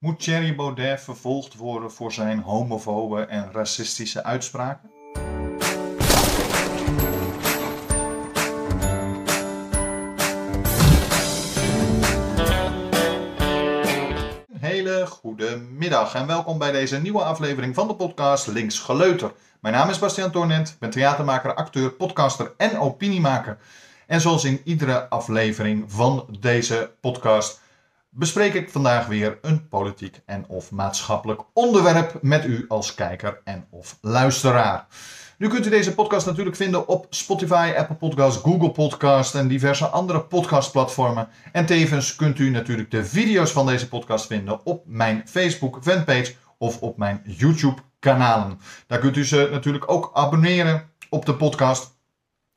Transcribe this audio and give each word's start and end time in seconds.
Moet 0.00 0.20
Thierry 0.20 0.54
Baudet 0.54 1.00
vervolgd 1.00 1.54
worden 1.54 1.92
voor 1.92 2.12
zijn 2.12 2.40
homofobe 2.40 3.20
en 3.20 3.52
racistische 3.52 4.24
uitspraken? 4.24 4.90
Hele 14.58 15.06
goede 15.06 15.56
middag 15.56 16.14
en 16.14 16.26
welkom 16.26 16.58
bij 16.58 16.72
deze 16.72 17.00
nieuwe 17.00 17.22
aflevering 17.22 17.74
van 17.74 17.88
de 17.88 17.94
podcast 17.94 18.46
Links 18.46 18.78
Geleuter. 18.78 19.32
Mijn 19.60 19.74
naam 19.74 19.90
is 19.90 19.98
Bastiaan 19.98 20.30
Tornent, 20.30 20.68
ik 20.68 20.78
ben 20.78 20.90
theatermaker, 20.90 21.54
acteur, 21.54 21.90
podcaster 21.90 22.52
en 22.56 22.78
opiniemaker. 22.78 23.58
En 24.06 24.20
zoals 24.20 24.44
in 24.44 24.60
iedere 24.64 25.08
aflevering 25.08 25.92
van 25.92 26.36
deze 26.38 26.90
podcast 27.00 27.60
bespreek 28.10 28.54
ik 28.54 28.70
vandaag 28.70 29.06
weer 29.06 29.38
een 29.42 29.68
politiek 29.68 30.20
en 30.26 30.44
of 30.48 30.70
maatschappelijk 30.70 31.42
onderwerp 31.52 32.18
met 32.22 32.44
u 32.44 32.64
als 32.68 32.94
kijker 32.94 33.40
en 33.44 33.66
of 33.70 33.98
luisteraar. 34.00 34.86
Nu 35.38 35.48
kunt 35.48 35.66
u 35.66 35.70
deze 35.70 35.94
podcast 35.94 36.26
natuurlijk 36.26 36.56
vinden 36.56 36.88
op 36.88 37.06
Spotify, 37.10 37.72
Apple 37.76 37.96
Podcasts, 37.96 38.42
Google 38.42 38.70
Podcasts 38.70 39.34
en 39.34 39.48
diverse 39.48 39.86
andere 39.86 40.20
podcastplatformen. 40.20 41.28
En 41.52 41.66
tevens 41.66 42.16
kunt 42.16 42.38
u 42.38 42.50
natuurlijk 42.50 42.90
de 42.90 43.04
video's 43.04 43.50
van 43.50 43.66
deze 43.66 43.88
podcast 43.88 44.26
vinden 44.26 44.64
op 44.64 44.82
mijn 44.86 45.22
Facebook 45.26 45.78
fanpage 45.82 46.34
of 46.58 46.80
op 46.80 46.96
mijn 46.96 47.22
YouTube 47.24 47.80
kanalen. 47.98 48.60
Daar 48.86 48.98
kunt 48.98 49.16
u 49.16 49.24
ze 49.24 49.48
natuurlijk 49.52 49.90
ook 49.90 50.10
abonneren 50.14 50.90
op 51.10 51.26
de 51.26 51.34
podcast. 51.34 51.98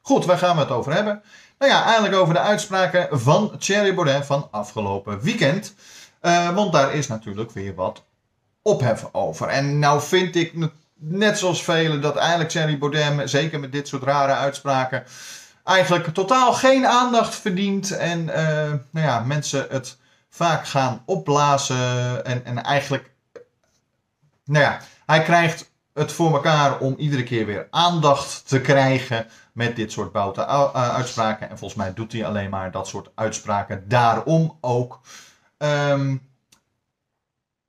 Goed, 0.00 0.24
waar 0.24 0.38
gaan 0.38 0.56
we 0.56 0.62
het 0.62 0.70
over 0.70 0.94
hebben? 0.94 1.22
Nou 1.58 1.72
ja, 1.72 1.84
eigenlijk 1.84 2.14
over 2.14 2.34
de 2.34 2.40
uitspraken 2.40 3.20
van 3.20 3.58
Thierry 3.58 3.94
Baudet 3.94 4.26
van 4.26 4.48
afgelopen 4.50 5.20
weekend. 5.20 5.74
Uh, 6.22 6.54
want 6.54 6.72
daar 6.72 6.94
is 6.94 7.08
natuurlijk 7.08 7.50
weer 7.50 7.74
wat 7.74 8.04
ophef 8.62 9.08
over. 9.12 9.48
En 9.48 9.78
nou 9.78 10.02
vind 10.02 10.36
ik 10.36 10.52
net 10.94 11.38
zoals 11.38 11.64
velen, 11.64 12.00
dat 12.00 12.16
eigenlijk 12.16 12.50
Thierry 12.50 12.78
Baudet, 12.78 13.30
zeker 13.30 13.60
met 13.60 13.72
dit 13.72 13.88
soort 13.88 14.02
rare 14.02 14.32
uitspraken, 14.32 15.04
eigenlijk 15.64 16.14
totaal 16.14 16.52
geen 16.52 16.86
aandacht 16.86 17.34
verdient. 17.34 17.96
En 17.96 18.20
uh, 18.20 18.34
nou 18.90 19.06
ja, 19.06 19.20
mensen 19.20 19.66
het 19.70 20.00
vaak 20.34 20.66
gaan 20.66 21.02
opblazen. 21.06 22.24
En, 22.24 22.44
en 22.44 22.62
eigenlijk, 22.62 23.10
nou 24.44 24.64
ja, 24.64 24.80
hij 25.06 25.22
krijgt 25.22 25.70
het 25.94 26.12
voor 26.12 26.32
elkaar 26.32 26.78
om 26.78 26.94
iedere 26.98 27.22
keer 27.22 27.46
weer 27.46 27.66
aandacht 27.70 28.48
te 28.48 28.60
krijgen 28.60 29.26
met 29.52 29.76
dit 29.76 29.92
soort 29.92 30.12
boute 30.12 30.46
uitspraken. 30.72 31.50
En 31.50 31.58
volgens 31.58 31.80
mij 31.80 31.94
doet 31.94 32.12
hij 32.12 32.26
alleen 32.26 32.50
maar 32.50 32.70
dat 32.70 32.88
soort 32.88 33.10
uitspraken 33.14 33.88
daarom 33.88 34.58
ook. 34.60 35.00
Um, 35.58 36.30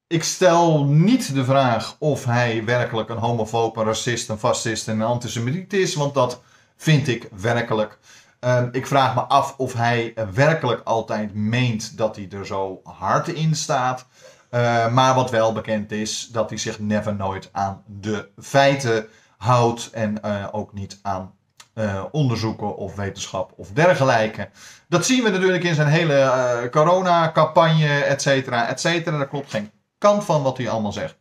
ik 0.07 0.23
stel 0.23 0.85
niet 0.85 1.33
de 1.33 1.45
vraag 1.45 1.95
of 1.99 2.25
hij 2.25 2.65
werkelijk 2.65 3.09
een 3.09 3.17
homofoob, 3.17 3.77
een 3.77 3.83
racist, 3.83 4.29
een 4.29 4.39
fascist 4.39 4.87
en 4.87 4.99
een 4.99 5.07
antisemiet 5.07 5.73
is, 5.73 5.95
want 5.95 6.13
dat 6.13 6.41
vind 6.75 7.07
ik 7.07 7.29
werkelijk. 7.31 7.99
Uh, 8.43 8.63
ik 8.71 8.87
vraag 8.87 9.15
me 9.15 9.21
af 9.21 9.53
of 9.57 9.73
hij 9.73 10.13
werkelijk 10.33 10.81
altijd 10.83 11.33
meent 11.33 11.97
dat 11.97 12.15
hij 12.15 12.27
er 12.31 12.45
zo 12.45 12.79
hard 12.83 13.27
in 13.27 13.55
staat. 13.55 14.05
Uh, 14.51 14.93
maar 14.93 15.15
wat 15.15 15.29
wel 15.29 15.53
bekend 15.53 15.91
is, 15.91 16.29
dat 16.31 16.49
hij 16.49 16.57
zich 16.57 16.79
never 16.79 17.15
nooit 17.15 17.49
aan 17.51 17.83
de 17.85 18.29
feiten 18.41 19.07
houdt 19.37 19.89
en 19.89 20.17
uh, 20.25 20.47
ook 20.51 20.73
niet 20.73 20.99
aan 21.01 21.33
uh, 21.75 22.03
onderzoeken 22.11 22.75
of 22.75 22.95
wetenschap 22.95 23.53
of 23.55 23.69
dergelijke. 23.71 24.49
Dat 24.89 25.05
zien 25.05 25.23
we 25.23 25.29
natuurlijk 25.29 25.63
in 25.63 25.75
zijn 25.75 25.87
hele 25.87 26.67
corona-campagne, 26.71 28.03
et 28.03 28.21
cetera, 28.21 28.67
et 28.67 28.79
cetera. 28.79 29.17
Daar 29.17 29.27
klopt 29.27 29.49
geen 29.49 29.71
kant 29.97 30.23
van 30.23 30.43
wat 30.43 30.57
hij 30.57 30.69
allemaal 30.69 30.91
zegt. 30.91 31.15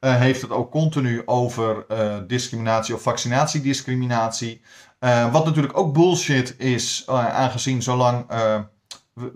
Heeft 0.00 0.42
het 0.42 0.50
ook 0.50 0.70
continu 0.70 1.22
over 1.26 1.86
discriminatie 2.26 2.94
of 2.94 3.02
vaccinatiediscriminatie. 3.02 4.62
Uh, 5.00 5.32
wat 5.32 5.44
natuurlijk 5.44 5.78
ook 5.78 5.92
bullshit 5.92 6.58
is, 6.58 7.04
aangezien 7.06 7.82
zolang 7.82 8.26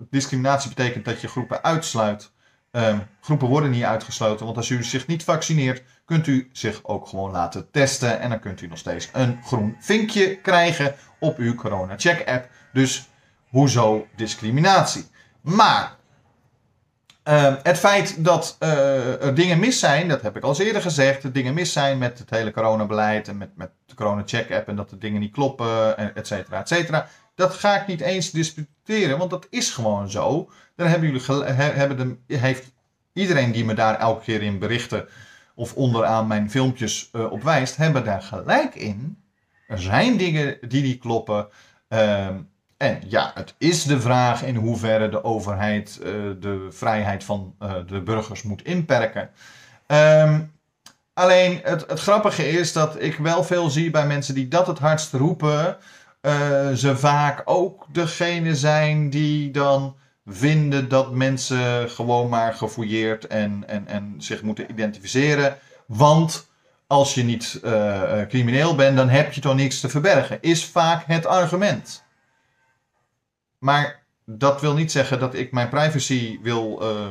discriminatie 0.09 0.69
betekent 0.69 1.05
dat 1.05 1.21
je 1.21 1.27
groepen 1.27 1.63
uitsluit. 1.63 2.31
groepen 3.21 3.47
worden 3.47 3.69
niet 3.71 3.83
uitgesloten, 3.83 4.45
want 4.45 4.57
als 4.57 4.69
u 4.69 4.83
zich 4.83 5.07
niet 5.07 5.23
vaccineert, 5.23 5.83
kunt 6.05 6.27
u 6.27 6.49
zich 6.51 6.79
ook 6.83 7.07
gewoon 7.07 7.31
laten 7.31 7.71
testen. 7.71 8.19
En 8.19 8.29
dan 8.29 8.39
kunt 8.39 8.61
u 8.61 8.67
nog 8.67 8.77
steeds 8.77 9.09
een 9.13 9.39
groen 9.43 9.75
vinkje 9.79 10.35
krijgen 10.35 10.95
op 11.19 11.37
uw 11.37 11.55
Corona 11.55 11.93
Check 11.97 12.27
app. 12.27 12.49
Dus 12.73 13.09
hoezo 13.49 14.07
discriminatie? 14.15 15.05
Maar 15.41 15.95
uh, 17.23 17.55
het 17.63 17.77
feit 17.77 18.23
dat 18.23 18.57
uh, 18.59 19.23
er 19.23 19.35
dingen 19.35 19.59
mis 19.59 19.79
zijn, 19.79 20.07
dat 20.07 20.21
heb 20.21 20.37
ik 20.37 20.43
al 20.43 20.59
eerder 20.59 20.81
gezegd, 20.81 21.21
dat 21.21 21.33
dingen 21.33 21.53
mis 21.53 21.71
zijn 21.71 21.97
met 21.97 22.19
het 22.19 22.29
hele 22.29 22.51
coronabeleid 22.51 23.27
en 23.27 23.37
met, 23.37 23.49
met 23.55 23.71
de 23.85 23.95
corona-check-app 23.95 24.67
en 24.67 24.75
dat 24.75 24.89
de 24.89 24.97
dingen 24.97 25.19
niet 25.19 25.31
kloppen, 25.31 25.97
et 26.15 26.27
cetera, 26.27 26.59
et 26.59 26.67
cetera. 26.67 27.07
Dat 27.35 27.53
ga 27.53 27.81
ik 27.81 27.87
niet 27.87 28.01
eens 28.01 28.31
disputeren, 28.31 29.17
want 29.17 29.29
dat 29.29 29.47
is 29.49 29.69
gewoon 29.69 30.09
zo. 30.09 30.49
Dan 30.75 30.87
hebben 30.87 31.11
jullie 31.11 31.43
hebben 31.53 32.17
de, 32.27 32.37
heeft 32.37 32.71
iedereen 33.13 33.51
die 33.51 33.65
me 33.65 33.73
daar 33.73 33.99
elke 33.99 34.23
keer 34.23 34.41
in 34.41 34.59
berichten 34.59 35.07
of 35.55 35.73
onderaan 35.73 36.27
mijn 36.27 36.51
filmpjes 36.51 37.09
uh, 37.13 37.31
op 37.31 37.43
wijst, 37.43 37.75
hebben 37.75 38.03
daar 38.03 38.21
gelijk 38.21 38.75
in. 38.75 39.23
Er 39.67 39.81
zijn 39.81 40.17
dingen 40.17 40.57
die 40.67 40.81
niet 40.81 40.99
kloppen. 40.99 41.47
Ehm, 41.87 42.39
en 42.81 43.01
ja, 43.07 43.31
het 43.33 43.53
is 43.57 43.83
de 43.83 44.01
vraag 44.01 44.43
in 44.43 44.55
hoeverre 44.55 45.09
de 45.09 45.23
overheid 45.23 45.99
uh, 45.99 46.07
de 46.39 46.67
vrijheid 46.69 47.23
van 47.23 47.55
uh, 47.59 47.73
de 47.87 48.01
burgers 48.01 48.43
moet 48.43 48.63
inperken. 48.63 49.29
Um, 49.87 50.51
alleen 51.13 51.59
het, 51.63 51.85
het, 51.87 51.99
grappige 51.99 52.49
is 52.49 52.73
dat 52.73 53.01
ik 53.01 53.17
wel 53.17 53.43
veel 53.43 53.69
zie 53.69 53.89
bij 53.89 54.07
mensen 54.07 54.33
die 54.33 54.47
dat 54.47 54.67
het 54.67 54.79
hardst 54.79 55.13
roepen, 55.13 55.77
uh, 56.21 56.71
ze 56.71 56.97
vaak 56.97 57.41
ook 57.45 57.85
degene 57.91 58.55
zijn 58.55 59.09
die 59.09 59.51
dan 59.51 59.95
vinden 60.25 60.89
dat 60.89 61.11
mensen 61.11 61.89
gewoon 61.89 62.29
maar 62.29 62.53
gefouilleerd 62.53 63.27
en, 63.27 63.63
en, 63.67 63.87
en 63.87 64.15
zich 64.17 64.41
moeten 64.41 64.71
identificeren. 64.71 65.57
Want 65.85 66.49
als 66.87 67.15
je 67.15 67.23
niet 67.23 67.59
crimineel 68.27 68.75
bent, 68.75 68.97
dan 68.97 69.09
heb 69.09 69.33
je 69.33 69.41
toch 69.41 69.55
niks 69.55 69.79
te 69.79 69.89
verbergen, 69.89 70.37
is 70.41 70.65
vaak 70.65 71.03
het 71.05 71.25
argument. 71.25 72.03
Maar 73.61 74.03
dat 74.25 74.61
wil 74.61 74.73
niet 74.73 74.91
zeggen 74.91 75.19
dat 75.19 75.33
ik 75.33 75.51
mijn 75.51 75.69
privacy 75.69 76.39
wil, 76.41 76.79
uh, 76.81 77.09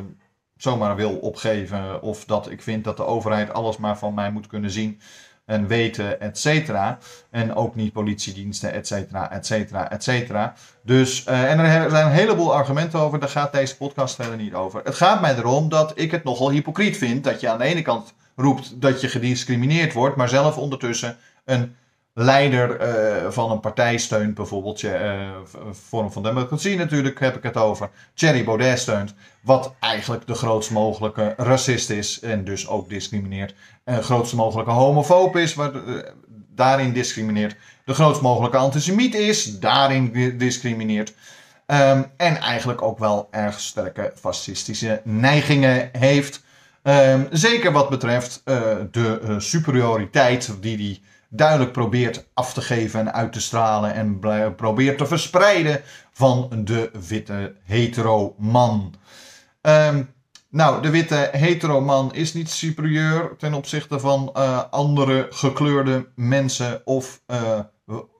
zomaar 0.56 0.96
wil 0.96 1.16
opgeven. 1.16 2.02
Of 2.02 2.24
dat 2.24 2.50
ik 2.50 2.62
vind 2.62 2.84
dat 2.84 2.96
de 2.96 3.04
overheid 3.04 3.52
alles 3.52 3.76
maar 3.76 3.98
van 3.98 4.14
mij 4.14 4.30
moet 4.30 4.46
kunnen 4.46 4.70
zien 4.70 5.00
en 5.44 5.66
weten, 5.66 6.20
et 6.20 6.38
cetera. 6.38 6.98
En 7.30 7.54
ook 7.54 7.74
niet 7.74 7.92
politiediensten, 7.92 8.72
et 8.72 8.86
cetera, 8.86 9.30
et 9.30 9.46
cetera, 9.46 9.90
et 9.90 10.02
cetera. 10.02 10.54
Dus, 10.82 11.26
uh, 11.26 11.50
en 11.50 11.58
er 11.58 11.90
zijn 11.90 12.06
een 12.06 12.12
heleboel 12.12 12.54
argumenten 12.54 13.00
over, 13.00 13.20
daar 13.20 13.28
gaat 13.28 13.52
deze 13.52 13.76
podcast 13.76 14.14
verder 14.14 14.36
niet 14.36 14.54
over. 14.54 14.80
Het 14.84 14.94
gaat 14.94 15.20
mij 15.20 15.36
erom 15.36 15.68
dat 15.68 15.92
ik 15.94 16.10
het 16.10 16.24
nogal 16.24 16.50
hypocriet 16.50 16.96
vind 16.96 17.24
dat 17.24 17.40
je 17.40 17.48
aan 17.48 17.58
de 17.58 17.64
ene 17.64 17.82
kant 17.82 18.14
roept 18.36 18.80
dat 18.80 19.00
je 19.00 19.08
gediscrimineerd 19.08 19.92
wordt, 19.92 20.16
maar 20.16 20.28
zelf 20.28 20.56
ondertussen 20.56 21.16
een 21.44 21.76
leider 22.20 22.80
uh, 22.80 23.30
van 23.30 23.50
een 23.50 23.60
partij 23.60 23.98
steunt, 23.98 24.34
bijvoorbeeld 24.34 24.82
uh, 24.82 25.30
Forum 25.86 26.12
van 26.12 26.22
Democratie 26.22 26.76
natuurlijk, 26.76 27.20
heb 27.20 27.36
ik 27.36 27.42
het 27.42 27.56
over. 27.56 27.90
Thierry 28.14 28.44
Baudet 28.44 28.78
steunt, 28.78 29.14
wat 29.42 29.74
eigenlijk 29.80 30.26
de 30.26 30.34
grootst 30.34 30.70
mogelijke 30.70 31.34
racist 31.36 31.90
is 31.90 32.20
en 32.20 32.44
dus 32.44 32.68
ook 32.68 32.88
discrimineert. 32.88 33.54
En 33.84 34.02
grootst 34.02 34.34
mogelijke 34.34 34.70
homofoob 34.70 35.36
is, 35.36 35.54
waar, 35.54 35.72
daarin 36.54 36.92
discrimineert. 36.92 37.56
De 37.84 37.94
grootst 37.94 38.22
mogelijke 38.22 38.56
antisemiet 38.56 39.14
is, 39.14 39.58
daarin 39.58 40.34
discrimineert. 40.38 41.14
Um, 41.66 42.06
en 42.16 42.36
eigenlijk 42.36 42.82
ook 42.82 42.98
wel 42.98 43.28
erg 43.30 43.60
sterke 43.60 44.12
fascistische 44.14 45.00
neigingen 45.04 45.88
heeft. 45.98 46.42
Um, 46.82 47.26
zeker 47.30 47.72
wat 47.72 47.88
betreft 47.88 48.42
de 48.90 49.34
superioriteit 49.38 50.52
die 50.60 50.76
hij 50.76 51.00
duidelijk 51.30 51.72
probeert 51.72 52.28
af 52.34 52.52
te 52.52 52.60
geven 52.60 53.00
en 53.00 53.12
uit 53.12 53.32
te 53.32 53.40
stralen 53.40 53.94
en 53.94 54.18
probeert 54.56 54.98
te 54.98 55.06
verspreiden 55.06 55.82
van 56.12 56.48
de 56.64 56.90
witte 57.08 57.56
hetero 57.62 58.34
man. 58.38 58.94
Ehm, 59.60 60.02
nou, 60.50 60.82
de 60.82 60.90
witte 60.90 61.28
hetero 61.32 61.80
man 61.80 62.14
is 62.14 62.34
niet 62.34 62.50
superieur 62.50 63.36
ten 63.36 63.54
opzichte 63.54 64.00
van 64.00 64.34
uh, 64.36 64.62
andere 64.70 65.26
gekleurde 65.30 66.08
mensen 66.14 66.86
of 66.86 67.22
uh, 67.26 67.60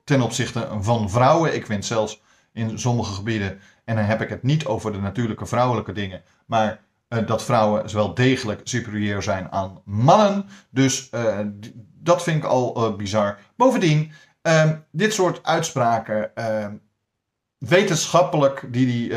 ten 0.04 0.22
opzichte 0.22 0.68
van 0.80 1.10
vrouwen. 1.10 1.54
Ik 1.54 1.66
vind 1.66 1.84
zelfs 1.84 2.22
in 2.52 2.78
sommige 2.78 3.12
gebieden, 3.12 3.60
en 3.84 3.96
dan 3.96 4.04
heb 4.04 4.20
ik 4.20 4.28
het 4.28 4.42
niet 4.42 4.66
over 4.66 4.92
de 4.92 5.00
natuurlijke 5.00 5.46
vrouwelijke 5.46 5.92
dingen, 5.92 6.22
maar 6.46 6.80
dat 7.26 7.44
vrouwen 7.44 7.92
wel 7.92 8.14
degelijk 8.14 8.60
superieur 8.64 9.22
zijn 9.22 9.52
aan 9.52 9.82
mannen. 9.84 10.46
Dus 10.70 11.10
dat 12.02 12.22
vind 12.22 12.36
ik 12.36 12.44
al 12.44 12.96
bizar. 12.96 13.38
Bovendien, 13.56 14.12
ehm, 14.42 14.76
dit 14.92 15.14
soort 15.14 15.42
uitspraken 15.42 16.34
ehm, 16.34 16.74
wetenschappelijk 17.58 18.68
die, 18.68 18.86
die, 18.86 19.12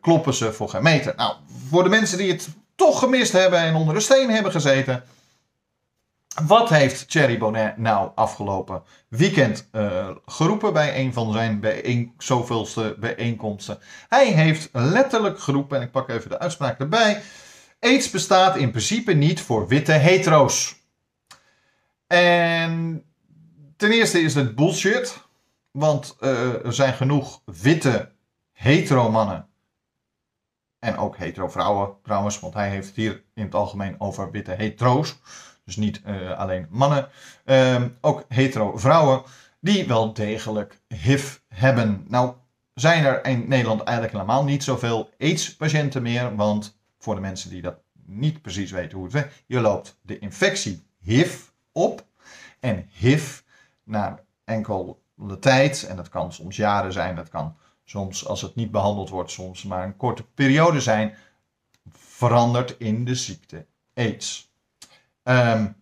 kloppen 0.00 0.34
ze 0.34 0.52
voor 0.52 0.68
geen 0.68 0.82
meter. 0.82 1.12
Nou, 1.16 1.34
voor 1.68 1.82
de 1.82 1.88
mensen 1.88 2.18
die 2.18 2.32
het 2.32 2.48
toch 2.74 2.98
gemist 2.98 3.32
hebben 3.32 3.58
en 3.58 3.74
onder 3.74 3.94
de 3.94 4.00
steen 4.00 4.30
hebben 4.30 4.52
gezeten. 4.52 5.02
Wat 6.44 6.68
heeft 6.68 7.10
Thierry 7.10 7.38
Bonnet 7.38 7.76
nou 7.76 8.10
afgelopen 8.14 8.82
weekend 9.08 9.68
uh, 9.72 10.10
geroepen 10.26 10.72
bij 10.72 10.98
een 10.98 11.12
van 11.12 11.32
zijn 11.32 11.60
bijeen, 11.60 12.14
zoveelste 12.18 12.96
bijeenkomsten? 12.98 13.78
Hij 14.08 14.26
heeft 14.26 14.68
letterlijk 14.72 15.40
geroepen, 15.40 15.76
en 15.76 15.82
ik 15.82 15.90
pak 15.90 16.08
even 16.08 16.30
de 16.30 16.38
uitspraak 16.38 16.78
erbij. 16.78 17.22
AIDS 17.80 18.10
bestaat 18.10 18.56
in 18.56 18.70
principe 18.70 19.12
niet 19.12 19.40
voor 19.40 19.68
witte 19.68 19.92
hetero's. 19.92 20.84
En 22.06 23.04
ten 23.76 23.92
eerste 23.92 24.20
is 24.20 24.34
het 24.34 24.54
bullshit. 24.54 25.24
Want 25.70 26.16
uh, 26.20 26.64
er 26.64 26.72
zijn 26.72 26.94
genoeg 26.94 27.42
witte 27.44 28.12
hetero 28.52 29.10
mannen. 29.10 29.48
En 30.78 30.96
ook 30.96 31.16
hetero 31.16 31.48
vrouwen 31.48 31.96
trouwens. 32.02 32.40
Want 32.40 32.54
hij 32.54 32.68
heeft 32.68 32.86
het 32.86 32.96
hier 32.96 33.24
in 33.34 33.44
het 33.44 33.54
algemeen 33.54 34.00
over 34.00 34.30
witte 34.30 34.52
hetero's. 34.52 35.18
Dus 35.66 35.76
niet 35.76 36.00
uh, 36.06 36.38
alleen 36.38 36.66
mannen. 36.70 37.08
Uh, 37.44 37.82
ook 38.00 38.24
hetero 38.28 38.76
vrouwen. 38.76 39.22
Die 39.60 39.86
wel 39.86 40.12
degelijk 40.12 40.80
HIV 40.88 41.36
hebben. 41.48 42.04
Nou 42.08 42.34
zijn 42.74 43.04
er 43.04 43.24
in 43.24 43.48
Nederland 43.48 43.82
eigenlijk 43.82 44.12
helemaal 44.16 44.44
niet 44.44 44.64
zoveel 44.64 45.10
AIDS-patiënten 45.18 46.02
meer. 46.02 46.36
Want 46.36 46.78
voor 46.98 47.14
de 47.14 47.20
mensen 47.20 47.50
die 47.50 47.62
dat 47.62 47.76
niet 48.04 48.42
precies 48.42 48.70
weten 48.70 48.96
hoe 48.96 49.04
het 49.04 49.12
werkt. 49.12 49.42
Je 49.46 49.60
loopt 49.60 49.98
de 50.02 50.18
infectie 50.18 50.86
HIV 51.00 51.40
op. 51.72 52.04
En 52.60 52.88
HIV, 52.92 53.40
na 53.84 54.20
enkel 54.44 55.02
de 55.14 55.38
tijd, 55.38 55.82
en 55.82 55.96
dat 55.96 56.08
kan 56.08 56.32
soms 56.32 56.56
jaren 56.56 56.92
zijn, 56.92 57.16
dat 57.16 57.28
kan 57.28 57.56
soms 57.84 58.26
als 58.26 58.42
het 58.42 58.54
niet 58.54 58.70
behandeld 58.70 59.08
wordt, 59.08 59.30
soms 59.30 59.62
maar 59.62 59.84
een 59.84 59.96
korte 59.96 60.22
periode 60.22 60.80
zijn, 60.80 61.14
verandert 61.90 62.78
in 62.78 63.04
de 63.04 63.14
ziekte 63.14 63.66
AIDS. 63.94 64.54
Um, 65.28 65.76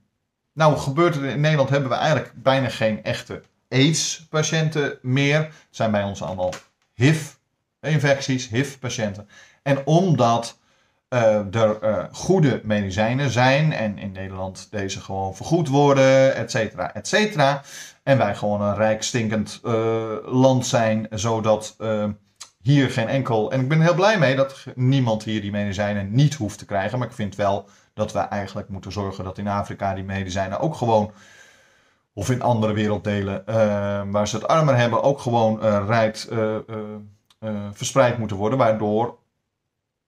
nou 0.53 0.77
gebeurt 0.77 1.17
er 1.17 1.25
in 1.25 1.41
Nederland 1.41 1.71
hebben 1.71 1.89
we 1.89 1.95
eigenlijk 1.95 2.33
bijna 2.35 2.69
geen 2.69 3.03
echte 3.03 3.43
AIDS-patiënten 3.69 4.99
meer. 5.03 5.39
Het 5.39 5.53
zijn 5.71 5.91
bij 5.91 6.03
ons 6.03 6.23
allemaal 6.23 6.53
HIV-infecties, 6.95 8.49
HIV-patiënten. 8.49 9.29
En 9.63 9.87
omdat 9.87 10.59
uh, 11.09 11.55
er 11.55 11.83
uh, 11.83 12.05
goede 12.13 12.61
medicijnen 12.65 13.31
zijn 13.31 13.73
en 13.73 13.99
in 13.99 14.13
Nederland 14.13 14.69
deze 14.71 15.01
gewoon 15.01 15.37
vergoed 15.37 15.69
worden, 15.69 16.35
et 16.35 16.51
cetera, 16.51 16.95
et 16.95 17.09
cetera, 17.09 17.63
en 18.03 18.19
wij 18.19 18.35
gewoon 18.35 18.63
een 18.63 18.75
rijk 18.75 19.03
stinkend 19.03 19.61
uh, 19.65 20.13
land 20.25 20.67
zijn, 20.67 21.07
zodat 21.11 21.75
uh, 21.81 22.05
hier 22.63 22.91
geen 22.91 23.09
enkel. 23.09 23.53
En 23.53 23.61
ik 23.61 23.69
ben 23.69 23.81
heel 23.81 23.95
blij 23.95 24.19
mee 24.19 24.37
dat 24.37 24.65
niemand 24.75 25.25
hier 25.25 25.41
die 25.41 25.51
medicijnen 25.51 26.15
niet 26.15 26.35
hoeft 26.35 26.59
te 26.59 26.65
krijgen. 26.65 26.99
Maar 26.99 27.09
ik 27.09 27.15
vind 27.15 27.37
wel 27.37 27.69
dat 27.95 28.13
we 28.13 28.19
eigenlijk 28.19 28.69
moeten 28.69 28.93
zorgen 28.93 29.25
dat 29.25 29.39
in 29.39 29.49
Afrika 29.49 29.95
die 29.95 30.05
medicijnen 30.05 30.61
ook 30.61 30.75
gewoon. 30.75 31.13
Of 32.13 32.31
in 32.31 32.43
andere 32.43 32.73
werelddelen 32.73 33.43
uh, 33.49 33.55
waar 34.11 34.29
ze 34.29 34.37
het 34.37 34.49
armer 34.49 34.77
hebben, 34.77 35.03
ook 35.03 35.21
gewoon 35.21 35.61
rijk 35.87 36.27
verspreid 37.73 38.19
moeten 38.19 38.37
worden. 38.37 38.59
Waardoor 38.59 39.19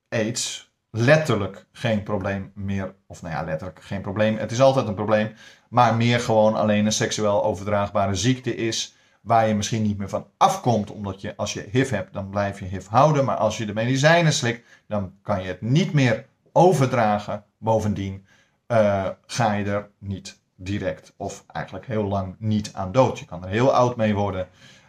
AIDS 0.08 0.70
letterlijk 0.90 1.66
geen 1.72 2.02
probleem 2.02 2.52
meer. 2.54 2.94
Of 3.06 3.22
nou 3.22 3.34
ja, 3.34 3.42
letterlijk 3.42 3.82
geen 3.82 4.00
probleem. 4.00 4.36
Het 4.36 4.52
is 4.52 4.60
altijd 4.60 4.88
een 4.88 4.94
probleem 4.94 5.34
maar 5.68 5.94
meer 5.94 6.20
gewoon 6.20 6.54
alleen 6.54 6.86
een 6.86 6.92
seksueel 6.92 7.44
overdraagbare 7.44 8.14
ziekte 8.14 8.54
is. 8.54 8.94
Waar 9.20 9.48
je 9.48 9.54
misschien 9.54 9.82
niet 9.82 9.98
meer 9.98 10.08
van 10.08 10.26
afkomt, 10.36 10.90
omdat 10.90 11.20
je 11.20 11.36
als 11.36 11.52
je 11.52 11.68
HIV 11.70 11.90
hebt, 11.90 12.12
dan 12.12 12.30
blijf 12.30 12.58
je 12.58 12.64
HIV 12.64 12.86
houden. 12.86 13.24
Maar 13.24 13.36
als 13.36 13.56
je 13.58 13.66
de 13.66 13.74
medicijnen 13.74 14.32
slikt, 14.32 14.66
dan 14.86 15.12
kan 15.22 15.42
je 15.42 15.48
het 15.48 15.60
niet 15.60 15.92
meer 15.92 16.26
overdragen. 16.56 17.44
Bovendien 17.58 18.26
uh, 18.68 19.08
ga 19.26 19.52
je 19.52 19.64
er 19.64 19.90
niet 19.98 20.40
direct 20.54 21.12
of 21.16 21.44
eigenlijk 21.46 21.86
heel 21.86 22.04
lang 22.04 22.36
niet 22.38 22.70
aan 22.72 22.92
dood. 22.92 23.18
Je 23.18 23.24
kan 23.24 23.44
er 23.44 23.48
heel 23.48 23.72
oud 23.74 23.96
mee 23.96 24.14
worden. 24.14 24.48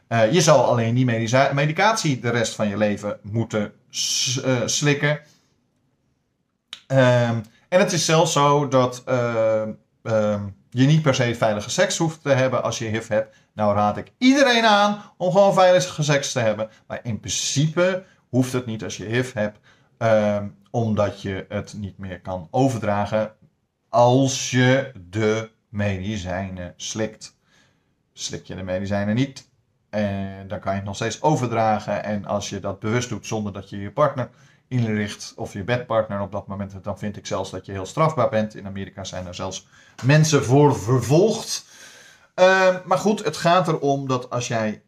Uh, 0.09 0.31
je 0.31 0.41
zal 0.41 0.65
alleen 0.65 0.95
die 0.95 1.05
medicatie 1.53 2.19
de 2.19 2.29
rest 2.29 2.55
van 2.55 2.67
je 2.67 2.77
leven 2.77 3.19
moeten 3.21 3.73
uh, 4.45 4.61
slikken. 4.65 5.19
Ehm, 6.87 7.39
en 7.69 7.79
het 7.79 7.91
is 7.91 8.05
zelfs 8.05 8.31
zo 8.31 8.67
dat 8.67 9.03
ehm, 9.05 9.71
je 10.69 10.85
niet 10.85 11.01
per 11.01 11.15
se 11.15 11.35
veilige 11.35 11.69
seks 11.69 11.97
hoeft 11.97 12.21
te 12.21 12.29
hebben 12.29 12.63
als 12.63 12.77
je 12.77 12.85
HIV 12.85 13.07
hebt. 13.07 13.35
Nou 13.53 13.75
raad 13.75 13.97
ik 13.97 14.11
iedereen 14.17 14.65
aan 14.65 15.01
om 15.17 15.31
gewoon 15.31 15.53
veilige 15.53 16.03
seks 16.03 16.31
te 16.31 16.39
hebben. 16.39 16.69
Maar 16.87 16.99
in 17.03 17.19
principe 17.19 18.03
hoeft 18.29 18.53
het 18.53 18.65
niet 18.65 18.83
als 18.83 18.97
je 18.97 19.05
HIV 19.05 19.33
hebt, 19.33 19.59
um, 19.97 20.55
omdat 20.77 21.21
je 21.21 21.45
het 21.49 21.73
niet 21.73 21.97
meer 21.97 22.21
kan 22.21 22.47
overdragen 22.51 23.31
als 23.89 24.51
je 24.51 24.91
de 25.09 25.49
medicijnen 25.69 26.73
slikt. 26.75 27.35
Slik 28.13 28.45
je 28.45 28.55
de 28.55 28.63
medicijnen 28.63 29.15
niet, 29.15 29.49
en 29.89 30.47
dan 30.47 30.59
kan 30.59 30.71
je 30.71 30.77
het 30.77 30.87
nog 30.87 30.95
steeds 30.95 31.21
overdragen. 31.21 32.03
En 32.03 32.25
als 32.25 32.49
je 32.49 32.59
dat 32.59 32.79
bewust 32.79 33.09
doet 33.09 33.25
zonder 33.25 33.53
dat 33.53 33.69
je 33.69 33.77
je 33.77 33.91
partner 33.91 34.29
inricht 34.67 35.33
of 35.35 35.53
je 35.53 35.63
bedpartner 35.63 36.21
op 36.21 36.31
dat 36.31 36.47
moment, 36.47 36.83
dan 36.83 36.97
vind 36.97 37.17
ik 37.17 37.25
zelfs 37.25 37.51
dat 37.51 37.65
je 37.65 37.71
heel 37.71 37.85
strafbaar 37.85 38.29
bent. 38.29 38.55
In 38.55 38.65
Amerika 38.65 39.03
zijn 39.03 39.27
er 39.27 39.35
zelfs 39.35 39.67
mensen 40.03 40.43
voor 40.43 40.79
vervolgd. 40.79 41.65
Uh, 42.35 42.75
maar 42.85 42.97
goed, 42.97 43.23
het 43.23 43.37
gaat 43.37 43.67
erom 43.67 44.07
dat 44.07 44.29
als 44.29 44.47
jij. 44.47 44.81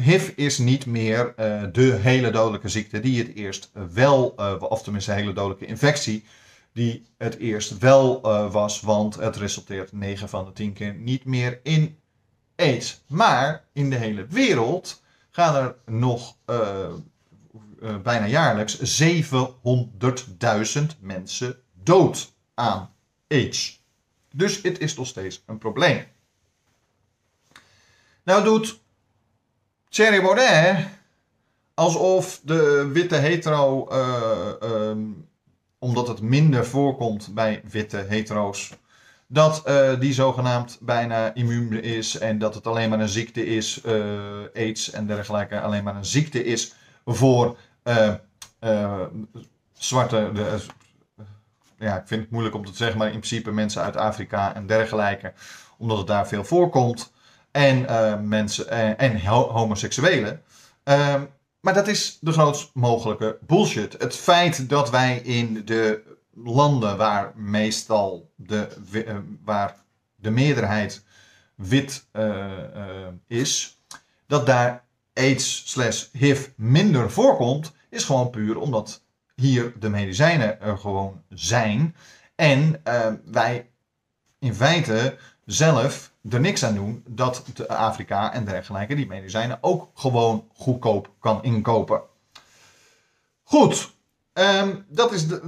HIV 0.00 0.32
is 0.36 0.58
niet 0.58 0.86
meer 0.86 1.26
uh, 1.26 1.62
de 1.72 1.92
hele 1.92 2.30
dodelijke 2.30 2.68
ziekte 2.68 3.00
die 3.00 3.18
het 3.18 3.34
eerst 3.34 3.70
wel, 3.92 4.34
uh, 4.38 4.54
of 4.58 4.82
tenminste 4.82 5.12
hele 5.12 5.32
dodelijke 5.32 5.66
infectie, 5.66 6.24
die 6.72 7.06
het 7.18 7.36
eerst 7.36 7.78
wel 7.78 8.20
was, 8.50 8.80
want 8.80 9.14
het 9.14 9.36
resulteert 9.36 9.92
9 9.92 10.28
van 10.28 10.44
de 10.44 10.52
10 10.52 10.72
keer 10.72 10.94
niet 10.94 11.24
meer 11.24 11.60
in 11.62 11.98
AIDS. 12.56 13.02
Maar 13.06 13.64
in 13.72 13.90
de 13.90 13.96
hele 13.96 14.26
wereld 14.26 15.02
gaan 15.30 15.54
er 15.54 15.76
nog 15.86 16.36
bijna 18.02 18.26
jaarlijks 18.26 19.02
700.000 19.02 19.20
mensen 21.00 21.56
dood 21.82 22.32
aan 22.54 22.94
AIDS. 23.28 23.82
Dus 24.32 24.62
het 24.62 24.78
is 24.78 24.94
nog 24.94 25.06
steeds 25.06 25.42
een 25.46 25.58
probleem. 25.58 26.04
Nou 28.24 28.44
doet 28.44 28.82
Thierry 29.94 30.22
Baudet 30.22 30.76
alsof 31.74 32.40
de 32.42 32.90
witte 32.92 33.16
hetero, 33.16 33.88
uh, 33.92 34.52
um, 34.62 35.28
omdat 35.78 36.08
het 36.08 36.20
minder 36.20 36.66
voorkomt 36.66 37.34
bij 37.34 37.62
witte 37.70 37.96
hetero's, 38.08 38.72
dat 39.26 39.62
uh, 39.68 40.00
die 40.00 40.12
zogenaamd 40.12 40.78
bijna 40.80 41.34
immuun 41.34 41.82
is 41.82 42.18
en 42.18 42.38
dat 42.38 42.54
het 42.54 42.66
alleen 42.66 42.90
maar 42.90 43.00
een 43.00 43.08
ziekte 43.08 43.46
is, 43.46 43.82
AIDS 44.54 44.90
en 44.90 45.06
dergelijke, 45.06 45.60
alleen 45.60 45.84
maar 45.84 45.96
een 45.96 46.04
ziekte 46.04 46.44
is 46.44 46.74
voor 47.04 47.56
zwarte. 49.72 50.30
De, 50.34 50.58
ja, 51.78 51.96
ik 51.96 52.06
vind 52.06 52.20
het 52.20 52.30
moeilijk 52.30 52.54
om 52.54 52.64
te 52.64 52.74
zeggen, 52.74 52.98
maar 52.98 53.06
in 53.06 53.18
principe 53.18 53.50
mensen 53.50 53.82
uit 53.82 53.96
Afrika 53.96 54.54
en 54.54 54.66
dergelijke, 54.66 55.32
omdat 55.78 55.98
het 55.98 56.06
daar 56.06 56.28
veel 56.28 56.44
voorkomt. 56.44 57.12
En 57.54 57.78
uh, 57.78 58.20
mensen 58.20 58.68
en, 58.68 58.98
en 58.98 59.20
homoseksuelen. 59.26 60.42
Ehm, 60.82 61.24
maar 61.60 61.74
dat 61.74 61.88
is 61.88 62.18
de 62.20 62.32
grootst 62.32 62.70
mogelijke 62.72 63.38
bullshit. 63.46 63.96
Het 63.98 64.16
feit 64.16 64.68
dat 64.68 64.90
wij 64.90 65.18
in 65.18 65.62
de 65.64 66.02
landen 66.34 66.96
waar 66.96 67.32
meestal 67.34 68.30
de, 68.36 68.68
waar 69.44 69.76
de 70.16 70.30
meerderheid 70.30 71.04
wit 71.54 72.06
is, 73.26 73.80
dat 74.26 74.46
daar 74.46 74.84
AIDS 75.14 75.70
slash 75.70 76.06
HIV 76.12 76.48
minder 76.56 77.10
voorkomt, 77.10 77.72
is 77.90 78.04
gewoon 78.04 78.30
puur 78.30 78.58
omdat 78.58 79.02
hier 79.34 79.72
de 79.78 79.88
medicijnen 79.88 80.60
er 80.60 80.78
gewoon 80.78 81.22
zijn. 81.28 81.96
En 82.34 82.80
uh, 82.88 83.12
wij 83.24 83.70
in 84.38 84.54
feite 84.54 85.16
zelf 85.44 86.12
er 86.30 86.40
niks 86.40 86.64
aan 86.64 86.74
doen 86.74 87.04
dat 87.06 87.44
de 87.54 87.68
Afrika 87.68 88.32
en 88.32 88.44
dergelijke 88.44 88.94
die 88.94 89.06
medicijnen 89.06 89.58
ook 89.60 89.88
gewoon 89.94 90.48
goedkoop 90.54 91.10
kan 91.18 91.42
inkopen. 91.42 92.02
Goed, 93.42 93.92
ehm, 94.32 94.76
dat 94.88 95.12
is 95.12 95.26
eh, 95.26 95.40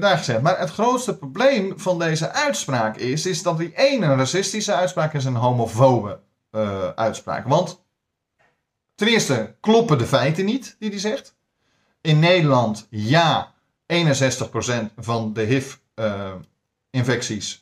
daar 0.00 0.18
gezegd. 0.18 0.42
Maar 0.42 0.58
het 0.58 0.70
grootste 0.70 1.16
probleem 1.16 1.80
van 1.80 1.98
deze 1.98 2.32
uitspraak 2.32 2.96
is, 2.96 3.26
is 3.26 3.42
dat 3.42 3.58
die 3.58 3.74
ene 3.74 4.14
racistische 4.14 4.74
uitspraak 4.74 5.14
is 5.14 5.24
een 5.24 5.36
homofobe 5.36 6.20
uh, 6.52 6.88
uitspraak. 6.88 7.48
Want 7.48 7.82
ten 8.94 9.08
eerste 9.08 9.56
kloppen 9.60 9.98
de 9.98 10.06
feiten 10.06 10.44
niet 10.44 10.76
die 10.78 10.90
hij 10.90 10.98
zegt. 10.98 11.36
In 12.00 12.18
Nederland, 12.18 12.86
ja, 12.90 13.54
61% 13.86 13.94
van 14.96 15.32
de 15.32 15.42
HIV-infecties 15.42 17.54
eh, 17.54 17.60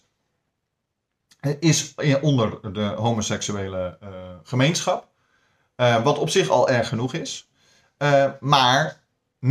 is 1.58 1.94
onder 2.20 2.72
de 2.72 2.84
homoseksuele 2.84 3.98
gemeenschap. 4.42 5.08
wat 5.76 6.18
op 6.18 6.28
zich 6.28 6.48
al 6.48 6.68
erg 6.68 6.88
genoeg 6.88 7.14
is. 7.14 7.50
maar 8.40 9.02
39% 9.40 9.48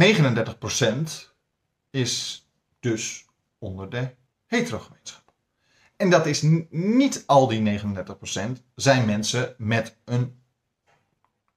is 1.90 2.46
dus 2.80 3.26
onder 3.60 3.90
de 3.90 4.10
heterogemeenschap. 4.46 5.34
En 5.98 6.10
dat 6.10 6.26
is 6.26 6.42
niet 6.70 7.24
al 7.26 7.48
die 7.48 7.80
39% 7.80 8.62
zijn 8.76 9.06
mensen 9.06 9.56
met 9.58 9.98
een 10.06 10.40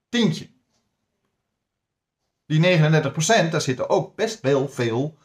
tientje. 0.08 0.50
Die 2.46 2.78
39% 2.78 3.50
daar 3.50 3.60
zitten 3.60 3.88
ook 3.88 4.16
best 4.16 4.40
wel 4.40 4.68
veel 4.68 5.18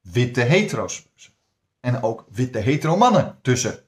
witte 0.00 0.40
hetero's 0.40 1.08
En 1.80 2.02
ook 2.02 2.24
witte 2.30 2.58
hetero-mannen 2.58 3.38
tussen. 3.42 3.84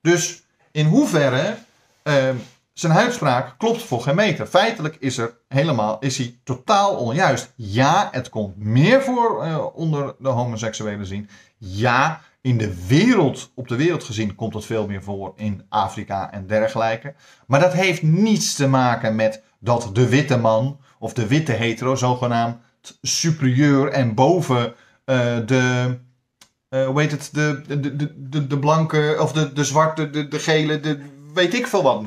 Dus 0.00 0.42
in 0.70 0.86
hoeverre 0.86 1.56
uh, 2.04 2.28
zijn 2.72 2.92
uitspraak 2.92 3.54
klopt 3.58 3.82
voor 3.82 4.00
geen 4.00 4.14
meter. 4.14 4.46
Feitelijk 4.46 4.96
is, 4.98 5.18
er 5.18 5.36
helemaal, 5.48 5.98
is 5.98 6.18
hij 6.18 6.38
totaal 6.44 6.96
onjuist. 6.96 7.52
Ja, 7.56 8.08
het 8.12 8.28
komt 8.28 8.56
meer 8.56 9.02
voor 9.02 9.46
uh, 9.46 9.66
onder 9.74 10.14
de 10.18 10.28
homoseksuelen 10.28 11.06
zien. 11.06 11.28
Ja, 11.58 12.20
in 12.40 12.58
de 12.58 12.86
wereld, 12.86 13.50
op 13.54 13.68
de 13.68 13.76
wereld 13.76 14.04
gezien, 14.04 14.34
komt 14.34 14.54
het 14.54 14.64
veel 14.64 14.86
meer 14.86 15.02
voor 15.02 15.32
in 15.36 15.66
Afrika 15.68 16.32
en 16.32 16.46
dergelijke. 16.46 17.14
Maar 17.46 17.60
dat 17.60 17.72
heeft 17.72 18.02
niets 18.02 18.54
te 18.54 18.68
maken 18.68 19.14
met 19.14 19.42
dat 19.58 19.90
de 19.92 20.08
witte 20.08 20.36
man 20.36 20.80
of 20.98 21.12
de 21.12 21.26
witte 21.26 21.52
hetero 21.52 21.94
zogenaamd 21.94 22.56
superieur 23.02 23.88
en 23.88 24.14
boven 24.14 24.66
uh, 24.66 24.74
de, 25.46 25.98
hoe 26.70 27.00
heet 27.00 27.10
het, 27.10 27.28
de, 27.32 27.62
de, 27.66 27.96
de, 28.28 28.46
de, 28.46 28.58
blanke 28.58 29.16
of 29.20 29.32
de, 29.32 29.52
de 29.52 29.64
zwarte, 29.64 30.10
de, 30.10 30.28
de 30.28 30.38
gele, 30.38 30.80
de 30.80 31.00
weet 31.34 31.54
ik 31.54 31.66
veel 31.66 31.82
wat. 31.82 32.06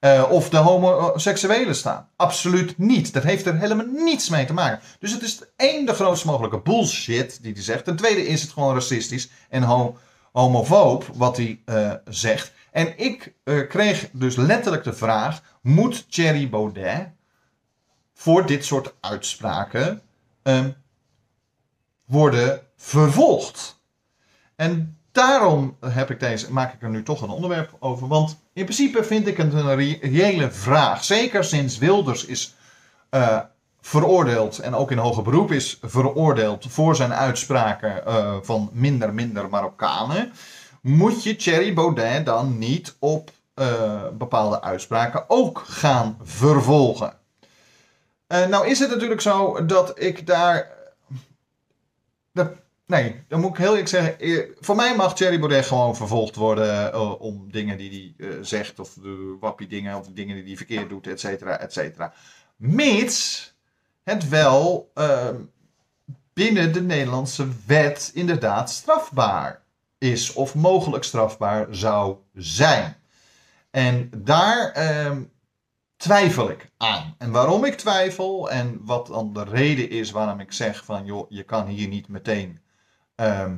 Uh, 0.00 0.30
of 0.30 0.48
de 0.48 0.56
homoseksuelen 0.56 1.74
staan. 1.74 2.08
Absoluut 2.16 2.78
niet. 2.78 3.12
Dat 3.12 3.22
heeft 3.22 3.46
er 3.46 3.58
helemaal 3.58 3.86
niets 3.86 4.28
mee 4.28 4.44
te 4.44 4.52
maken. 4.52 4.80
Dus 4.98 5.12
het 5.12 5.22
is 5.22 5.42
één, 5.56 5.86
de 5.86 5.94
grootste 5.94 6.26
mogelijke 6.26 6.58
bullshit 6.58 7.42
die 7.42 7.52
hij 7.52 7.62
zegt. 7.62 7.84
Ten 7.84 7.96
tweede 7.96 8.26
is 8.26 8.42
het 8.42 8.50
gewoon 8.50 8.74
racistisch 8.74 9.30
en 9.48 9.62
ho 9.62 9.98
homofoob 10.32 11.06
wat 11.14 11.36
hij 11.36 11.60
uh, 11.66 11.92
zegt. 12.04 12.52
En 12.70 12.98
ik 12.98 13.32
kreeg 13.68 14.08
dus 14.12 14.36
letterlijk 14.36 14.84
de 14.84 14.92
vraag: 14.92 15.42
moet 15.60 16.12
Thierry 16.12 16.48
Baudet 16.48 17.08
voor 18.14 18.46
dit 18.46 18.64
soort 18.64 18.94
uitspraken 19.00 20.02
um, 20.42 20.74
worden 22.04 22.60
vervolgd? 22.82 23.80
En 24.56 24.98
daarom 25.12 25.76
heb 25.80 26.10
ik 26.10 26.20
deze, 26.20 26.52
maak 26.52 26.72
ik 26.74 26.82
er 26.82 26.90
nu 26.90 27.02
toch 27.02 27.22
een 27.22 27.28
onderwerp 27.28 27.76
over. 27.78 28.08
Want 28.08 28.36
in 28.52 28.64
principe 28.64 29.04
vind 29.04 29.26
ik 29.26 29.36
het 29.36 29.52
een 29.52 29.74
reële 29.74 30.50
vraag. 30.50 31.04
Zeker 31.04 31.44
sinds 31.44 31.78
Wilders 31.78 32.24
is 32.24 32.54
uh, 33.10 33.40
veroordeeld 33.80 34.58
en 34.58 34.74
ook 34.74 34.90
in 34.90 34.98
hoger 34.98 35.22
beroep 35.22 35.52
is 35.52 35.78
veroordeeld 35.82 36.66
voor 36.68 36.96
zijn 36.96 37.12
uitspraken 37.12 38.02
uh, 38.06 38.36
van 38.42 38.70
minder, 38.72 39.14
minder 39.14 39.48
Marokkanen. 39.48 40.32
Moet 40.80 41.22
je 41.22 41.36
Thierry 41.36 41.74
Baudet 41.74 42.26
dan 42.26 42.58
niet 42.58 42.96
op 42.98 43.30
uh, 43.54 44.02
bepaalde 44.12 44.62
uitspraken 44.62 45.24
ook 45.28 45.62
gaan 45.66 46.18
vervolgen? 46.22 47.20
nou 48.48 48.66
is 48.66 48.78
het 48.78 48.90
natuurlijk 48.90 49.20
zo 49.20 49.66
dat 49.66 50.02
ik 50.02 50.26
daar. 50.26 50.70
Dat 52.32 52.61
Nee, 52.92 53.24
dan 53.28 53.40
moet 53.40 53.50
ik 53.50 53.56
heel 53.56 53.70
eerlijk 53.70 53.88
zeggen. 53.88 54.18
Eh, 54.18 54.38
voor 54.60 54.76
mij 54.76 54.96
mag 54.96 55.14
Thierry 55.14 55.38
Baudet 55.38 55.66
gewoon 55.66 55.96
vervolgd 55.96 56.36
worden 56.36 56.94
uh, 56.94 57.20
om 57.20 57.50
dingen 57.50 57.76
die 57.76 58.14
hij 58.16 58.28
uh, 58.28 58.38
zegt. 58.42 58.78
Of 58.80 58.94
de 58.94 59.36
wappie 59.40 59.66
dingen, 59.66 59.96
of 59.96 60.06
dingen 60.06 60.36
die 60.36 60.44
hij 60.44 60.56
verkeerd 60.56 60.88
doet, 60.88 61.06
et 61.06 61.20
cetera, 61.20 61.58
et 61.58 61.72
cetera. 61.72 62.12
Mits 62.56 63.54
het 64.02 64.28
wel 64.28 64.90
uh, 64.94 65.28
binnen 66.32 66.72
de 66.72 66.82
Nederlandse 66.82 67.48
wet 67.66 68.10
inderdaad 68.14 68.70
strafbaar 68.70 69.62
is. 69.98 70.32
Of 70.32 70.54
mogelijk 70.54 71.04
strafbaar 71.04 71.66
zou 71.70 72.16
zijn. 72.34 72.96
En 73.70 74.10
daar 74.16 74.70
ehm, 74.70 75.22
twijfel 75.96 76.50
ik 76.50 76.70
aan. 76.76 77.14
En 77.18 77.30
waarom 77.30 77.64
ik 77.64 77.74
twijfel 77.74 78.50
en 78.50 78.80
wat 78.84 79.06
dan 79.06 79.32
de 79.32 79.44
reden 79.44 79.90
is 79.90 80.10
waarom 80.10 80.40
ik 80.40 80.52
zeg 80.52 80.84
van 80.84 81.04
joh, 81.04 81.30
je 81.30 81.42
kan 81.42 81.66
hier 81.66 81.88
niet 81.88 82.08
meteen 82.08 82.60
uh, 83.16 83.52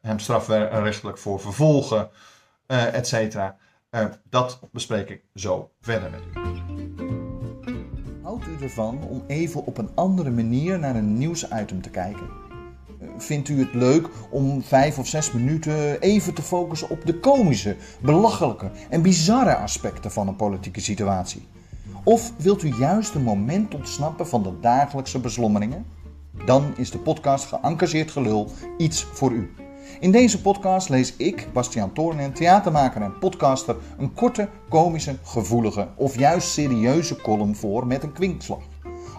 hem 0.00 0.18
strafrechtelijk 0.18 1.18
voor 1.18 1.40
vervolgen, 1.40 2.10
uh, 2.66 2.94
et 2.94 3.06
cetera. 3.06 3.56
Uh, 3.90 4.04
dat 4.30 4.60
bespreek 4.72 5.10
ik 5.10 5.24
zo 5.34 5.70
verder 5.80 6.10
met 6.10 6.20
u. 6.20 6.54
Houdt 8.22 8.46
u 8.46 8.62
ervan 8.62 9.02
om 9.08 9.24
even 9.26 9.66
op 9.66 9.78
een 9.78 9.90
andere 9.94 10.30
manier 10.30 10.78
naar 10.78 10.96
een 10.96 11.18
nieuwsitem 11.18 11.82
te 11.82 11.90
kijken? 11.90 12.28
Eh, 13.00 13.08
vindt 13.18 13.48
u 13.48 13.58
het 13.58 13.74
leuk 13.74 14.08
om 14.30 14.62
vijf 14.62 14.98
of 14.98 15.06
zes 15.06 15.32
minuten 15.32 16.00
even 16.00 16.34
te 16.34 16.42
focussen 16.42 16.90
op 16.90 17.06
de 17.06 17.20
komische, 17.20 17.76
belachelijke 18.02 18.70
en 18.90 19.02
bizarre 19.02 19.56
aspecten 19.56 20.12
van 20.12 20.28
een 20.28 20.36
politieke 20.36 20.80
situatie? 20.80 21.48
Of 22.04 22.32
wilt 22.36 22.62
u 22.62 22.74
juist 22.78 23.14
een 23.14 23.22
moment 23.22 23.74
ontsnappen 23.74 24.28
van 24.28 24.42
de 24.42 24.60
dagelijkse 24.60 25.20
beslommeringen? 25.20 25.86
Dan 26.44 26.72
is 26.76 26.90
de 26.90 26.98
podcast 26.98 27.44
Geëngageerd 27.44 28.10
Gelul 28.10 28.50
iets 28.78 29.04
voor 29.04 29.32
u. 29.32 29.50
In 30.00 30.10
deze 30.10 30.40
podcast 30.40 30.88
lees 30.88 31.16
ik, 31.16 31.48
Bastiaan 31.52 31.92
Toornen, 31.92 32.32
theatermaker 32.32 33.02
en 33.02 33.18
podcaster, 33.18 33.76
een 33.98 34.14
korte, 34.14 34.48
komische, 34.68 35.16
gevoelige 35.22 35.88
of 35.96 36.18
juist 36.18 36.48
serieuze 36.48 37.16
column 37.16 37.56
voor 37.56 37.86
met 37.86 38.02
een 38.02 38.12
kwinkslag. 38.12 38.60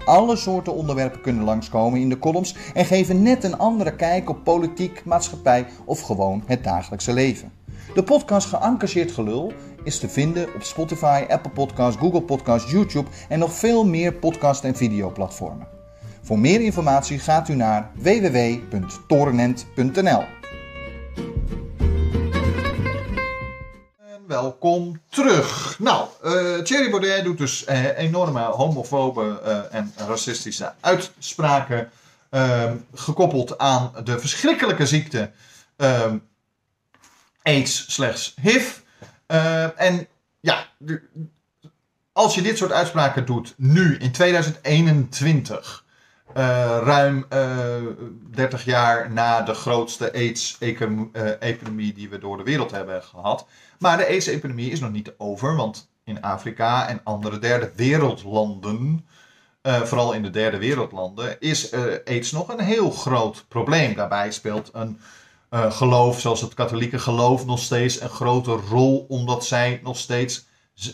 Alle 0.06 0.36
soorten 0.36 0.74
onderwerpen 0.74 1.22
kunnen 1.22 1.44
langskomen 1.44 2.00
in 2.00 2.10
de 2.10 2.20
columns 2.20 2.56
en 2.74 2.86
geven 2.86 3.22
net 3.24 3.44
een 3.44 3.58
andere 3.58 3.96
kijk 3.96 4.30
op 4.30 4.44
politiek, 4.44 5.06
maatschappij 5.06 5.68
of 5.86 6.02
gewoon 6.02 6.44
het 6.46 6.64
dagelijkse 6.64 7.14
leven. 7.14 7.52
De 7.94 8.04
podcast 8.04 8.48
Geëngageerd 8.48 9.12
Gelul 9.12 9.54
is 9.84 10.00
te 10.00 10.10
vinden 10.10 10.48
op 10.56 10.64
Spotify, 10.64 11.26
Apple 11.28 11.52
Podcasts, 11.52 12.00
Google 12.00 12.22
Podcasts, 12.22 12.72
YouTube 12.72 13.10
en 13.30 13.40
nog 13.40 13.54
veel 13.54 13.86
meer 13.86 14.14
podcast- 14.14 14.64
en 14.64 14.76
videoplatformen. 14.76 15.75
Voor 16.26 16.40
meer 16.40 16.62
informatie 16.62 17.20
gaat 17.20 17.50
u 17.50 17.56
naar 17.56 17.92
www.torenent.nl. 17.96 20.24
Welkom 24.28 25.02
terug. 25.10 25.80
Nou, 25.80 26.08
uh, 26.24 26.60
Thierry 26.60 26.90
Baudet 26.90 27.24
doet 27.24 27.38
dus 27.38 27.68
uh, 27.68 27.98
enorme 27.98 28.42
homofobe 28.42 29.42
uh, 29.46 29.60
en 29.72 29.94
racistische 30.08 30.74
uitspraken. 30.80 31.92
Ehm, 32.30 32.76
gekoppeld 32.94 33.58
aan 33.58 33.92
de 34.04 34.20
verschrikkelijke 34.20 34.86
ziekte 34.86 35.32
ehm, 35.76 36.18
AIDS 37.42 37.94
slechts 37.94 38.36
HIV. 38.42 38.78
en 39.76 40.08
ja, 40.40 40.68
als 42.12 42.36
je 42.36 42.42
dit 42.42 42.58
soort 42.58 42.72
uitspraken 42.72 43.26
doet 43.26 43.54
nu 43.58 43.98
in 43.98 44.12
2021 44.12 45.80
uh, 45.80 45.85
ruim 46.34 47.26
uh, 47.34 47.76
eh, 47.76 47.84
30 48.32 48.66
jaar 48.66 49.12
na 49.12 49.42
de 49.42 49.54
grootste 49.54 50.14
AIDS-epidemie 50.14 51.94
die 51.94 52.10
we 52.10 52.18
door 52.18 52.38
de 52.38 52.44
wereld 52.44 52.72
hebben 52.72 53.04
gehad. 53.04 53.48
Maar 53.80 53.98
de 53.98 54.08
AIDS-epidemie 54.08 54.72
is 54.72 54.80
nog 54.80 54.92
niet 54.92 55.14
over, 55.18 55.56
want 55.56 55.90
in 56.04 56.22
Afrika 56.22 56.88
en 56.88 57.02
andere 57.04 57.40
derde 57.40 57.72
wereldlanden, 57.76 59.06
vooral 59.64 60.14
in 60.14 60.24
de 60.24 60.30
derde 60.30 60.58
wereldlanden, 60.58 61.40
is 61.40 61.74
AIDS 62.06 62.32
nog 62.32 62.50
een 62.50 62.60
heel 62.60 62.92
groot 62.92 63.46
probleem. 63.48 63.96
Daarbij 63.96 64.32
speelt 64.32 64.70
een 64.74 65.00
geloof, 65.50 66.20
zoals 66.20 66.42
het 66.42 66.54
katholieke 66.54 67.00
geloof, 67.00 67.46
nog 67.46 67.60
steeds 67.60 68.02
een 68.02 68.10
grote 68.10 68.52
rol, 68.52 69.06
omdat 69.10 69.46
zij 69.46 69.80
nog 69.84 69.98
steeds 69.98 70.45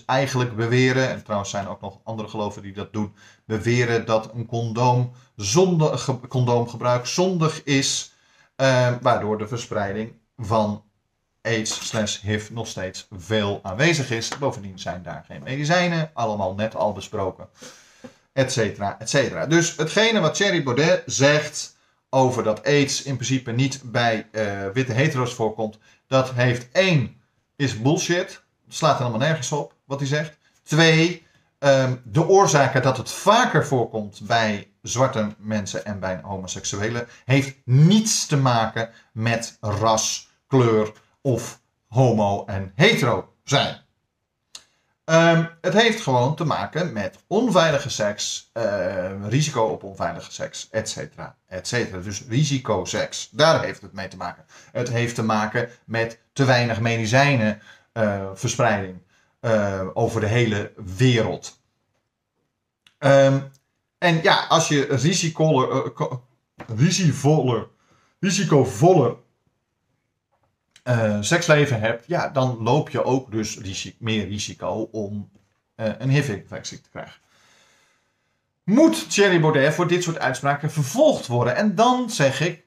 eigenlijk 0.06 0.56
beweren, 0.56 1.10
en 1.10 1.24
trouwens 1.24 1.50
zijn 1.50 1.66
er 1.66 1.72
ook 1.72 1.82
nog 1.82 2.00
andere 2.04 2.30
geloven 2.30 2.62
die 2.62 2.74
dat 2.74 2.94
doen, 2.94 3.16
beweren 3.46 4.06
dat 4.06 4.34
een 4.34 4.46
condoom 4.46 5.12
zonder, 5.36 6.06
condoomgebruik 6.28 7.06
zondig 7.06 7.64
is, 7.64 8.14
eh, 8.56 8.94
waardoor 9.02 9.38
de 9.38 9.48
verspreiding 9.48 10.14
van 10.38 10.84
AIDS 11.42 11.88
slash 11.88 12.20
HIV 12.22 12.50
nog 12.50 12.68
steeds 12.68 13.08
veel 13.12 13.60
aanwezig 13.64 14.12
is. 14.12 14.38
Bovendien 14.38 14.80
zijn 14.80 15.04
daar 15.04 15.24
geen 15.28 15.44
medicijnen, 15.44 16.12
allemaal 16.14 16.56
net 16.56 16.76
al 16.76 16.94
besproken, 16.94 17.48
et 18.34 18.52
cetera, 18.52 19.00
et 19.00 19.10
cetera. 19.10 19.46
Dus 19.46 19.76
hetgene 19.76 20.20
wat 20.20 20.36
Thierry 20.36 20.64
Baudet 20.64 21.04
zegt 21.06 21.76
over 22.10 22.44
dat 22.44 22.64
AIDS 22.64 23.04
in 23.04 23.16
principe 23.16 23.52
niet 23.52 23.82
bij 23.84 24.28
uh, 24.32 24.68
witte 24.74 24.94
hetero's 24.94 25.34
voorkomt, 25.34 25.78
dat 26.08 26.32
heeft 26.32 26.72
één, 26.72 27.22
is 27.56 27.82
bullshit. 27.82 28.41
Slaat 28.74 28.98
helemaal 28.98 29.20
nergens 29.20 29.52
op 29.52 29.74
wat 29.86 30.00
hij 30.00 30.08
zegt. 30.08 30.38
Twee, 30.64 31.28
um, 31.60 32.02
de 32.06 32.28
oorzaken 32.28 32.82
dat 32.82 32.98
het 32.98 33.12
vaker 33.12 33.68
voorkomt 33.68 34.20
bij 34.24 34.72
zwarte 34.82 35.36
mensen 35.38 35.86
en 35.86 36.00
bij 36.00 36.20
homoseksuelen 36.24 37.08
heeft 37.26 37.56
niets 37.66 38.26
te 38.26 38.38
maken 38.38 38.90
met 39.12 39.58
ras, 39.60 40.30
kleur 40.48 40.92
of 41.22 41.60
homo 41.88 42.46
en 42.46 42.72
hetero 42.76 43.34
zijn. 43.44 43.78
Um, 45.06 45.50
het 45.62 45.74
heeft 45.74 46.02
gewoon 46.02 46.36
te 46.36 46.46
maken 46.46 46.94
met 46.94 47.18
onveilige 47.28 47.90
seks, 47.90 48.52
uh, 48.54 49.28
risico 49.28 49.64
op 49.64 49.84
onveilige 49.84 50.32
seks, 50.32 50.68
et 50.70 50.90
cetera, 50.90 51.36
et 51.48 51.68
cetera. 51.68 52.02
Dus 52.02 52.24
risicoseks, 52.28 53.30
daar 53.32 53.64
heeft 53.64 53.82
het 53.82 53.94
mee 53.94 54.08
te 54.08 54.18
maken. 54.18 54.46
Het 54.72 54.90
heeft 54.90 55.16
te 55.16 55.24
maken 55.24 55.70
met 55.86 56.20
te 56.34 56.46
weinig 56.46 56.80
medicijnenverspreiding 56.80 57.80
uh, 57.94 58.32
uh, 59.42 59.88
over 59.94 60.22
de 60.22 60.28
hele 60.28 60.74
wereld. 60.98 61.60
Um, 63.00 63.52
en 63.98 64.22
ja, 64.22 64.46
als 64.48 64.68
je 64.68 64.86
risicovoller, 64.90 65.94
risicovoller, 66.68 67.68
risicovoller 68.20 69.16
uh, 70.84 71.22
seksleven 71.22 71.80
hebt, 71.80 72.08
ja, 72.08 72.30
dan 72.30 72.58
loop 72.64 72.90
je 72.90 73.04
ook 73.04 73.32
dus 73.32 73.60
meer 74.00 74.28
risico 74.28 74.90
om 74.92 75.32
een 75.76 76.10
HIV-infectie 76.10 76.82
te 76.82 76.90
krijgen. 76.90 77.22
Moet 78.64 79.12
Thierry 79.12 79.40
Baudet 79.40 79.74
voor 79.74 79.88
dit 79.88 80.04
soort 80.04 80.20
uitspraken 80.20 80.72
vervolgd 80.72 81.28
worden? 81.28 81.56
En 81.56 81.76
dan 81.76 82.10
zeg 82.10 82.42
ik 82.42 82.66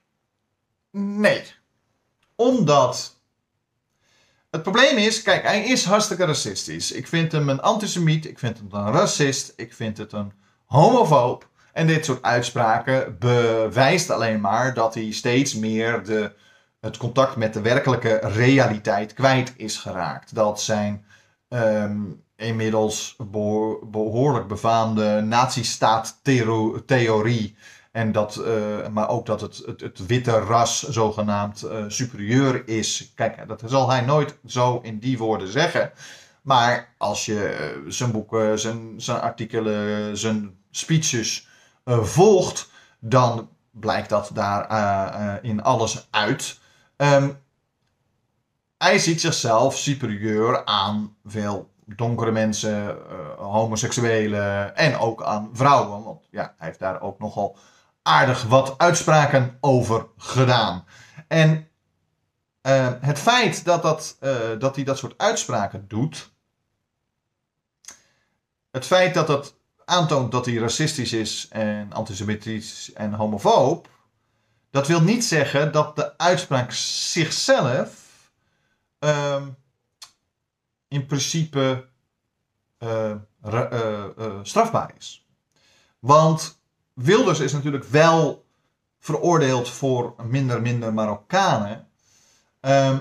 nee. 0.90 1.44
Omdat 2.36 3.20
het 4.54 4.62
probleem 4.62 4.96
is, 4.96 5.22
kijk, 5.22 5.42
hij 5.42 5.64
is 5.64 5.84
hartstikke 5.84 6.24
racistisch. 6.24 6.92
Ik 6.92 7.06
vind 7.06 7.32
hem 7.32 7.48
een 7.48 7.60
antisemiet, 7.60 8.26
ik 8.26 8.38
vind 8.38 8.58
hem 8.58 8.68
een 8.70 8.92
racist, 8.92 9.52
ik 9.56 9.74
vind 9.74 9.98
het 9.98 10.12
een 10.12 10.32
homofoob. 10.64 11.48
En 11.72 11.86
dit 11.86 12.04
soort 12.04 12.22
uitspraken 12.22 13.18
bewijst 13.18 14.10
alleen 14.10 14.40
maar 14.40 14.74
dat 14.74 14.94
hij 14.94 15.10
steeds 15.10 15.54
meer 15.54 16.04
de 16.04 16.32
het 16.80 16.96
contact 16.96 17.36
met 17.36 17.54
de 17.54 17.60
werkelijke 17.60 18.20
realiteit 18.22 19.14
kwijt 19.14 19.52
is 19.56 19.76
geraakt. 19.76 20.34
Dat 20.34 20.60
zijn 20.60 21.04
um, 21.48 22.22
inmiddels 22.36 23.16
behoorlijk 23.90 24.46
befaamde 24.46 25.20
nazistaat-theorie. 25.20 27.56
En 27.94 28.12
dat, 28.12 28.36
uh, 28.46 28.88
maar 28.88 29.08
ook 29.08 29.26
dat 29.26 29.40
het, 29.40 29.62
het, 29.66 29.80
het, 29.80 30.06
witte 30.06 30.38
ras 30.38 30.82
zogenaamd 30.82 31.64
uh, 31.64 31.84
superieur 31.88 32.68
is. 32.68 33.12
Kijk, 33.14 33.48
dat 33.48 33.62
zal 33.66 33.90
hij 33.90 34.00
nooit 34.00 34.38
zo 34.46 34.80
in 34.82 34.98
die 34.98 35.18
woorden 35.18 35.48
zeggen. 35.48 35.92
Maar 36.42 36.94
als 36.98 37.26
je 37.26 37.72
uh, 37.84 37.90
zijn 37.90 38.12
boeken, 38.12 38.58
zijn, 38.58 38.94
zijn 38.96 39.20
artikelen, 39.20 40.16
zijn 40.16 40.56
speeches 40.70 41.48
volgt, 41.84 42.70
dan 42.98 43.48
blijkt 43.70 44.08
dat 44.08 44.30
daar 44.32 45.42
in 45.42 45.62
alles 45.62 46.08
uit. 46.10 46.58
Um, 46.96 47.38
hij 48.78 48.98
ziet 48.98 49.20
zichzelf 49.20 49.78
superieur 49.78 50.64
aan 50.64 51.16
veel 51.24 51.70
donkere 51.86 52.30
mensen, 52.30 52.96
homoseksuelen 53.38 54.76
en 54.76 54.98
ook 54.98 55.22
aan 55.22 55.50
vrouwen. 55.52 56.02
Want 56.04 56.26
ja, 56.30 56.54
hij 56.58 56.66
heeft 56.66 56.78
daar 56.78 57.00
ook 57.00 57.18
nogal 57.18 57.56
aardig 58.04 58.42
wat 58.42 58.78
uitspraken 58.78 59.56
over 59.60 60.06
gedaan. 60.16 60.84
En 61.28 61.68
uh, 62.62 62.92
het 63.00 63.18
feit 63.18 63.64
dat, 63.64 63.82
dat, 63.82 64.16
uh, 64.20 64.58
dat 64.58 64.74
hij 64.74 64.84
dat 64.84 64.98
soort 64.98 65.18
uitspraken 65.18 65.88
doet, 65.88 66.32
het 68.70 68.86
feit 68.86 69.14
dat 69.14 69.26
dat 69.26 69.54
aantoont 69.84 70.32
dat 70.32 70.46
hij 70.46 70.54
racistisch 70.54 71.12
is 71.12 71.48
en 71.50 71.92
antisemitisch 71.92 72.92
en 72.92 73.12
homofoob, 73.12 73.88
dat 74.70 74.86
wil 74.86 75.00
niet 75.02 75.24
zeggen 75.24 75.72
dat 75.72 75.96
de 75.96 76.18
uitspraak 76.18 76.72
zichzelf 76.72 78.02
um, 78.98 79.56
in 80.88 81.06
principe 81.06 81.88
uh, 82.78 83.14
strafbaar 84.42 84.94
is. 84.98 85.26
Want 85.98 86.62
Wilders 86.94 87.40
is 87.40 87.52
natuurlijk 87.52 87.84
wel 87.84 88.44
veroordeeld 88.98 89.68
voor 89.70 90.14
minder 90.22 90.60
minder 90.60 90.94
Marokkanen. 90.94 91.88
Um, 92.60 93.00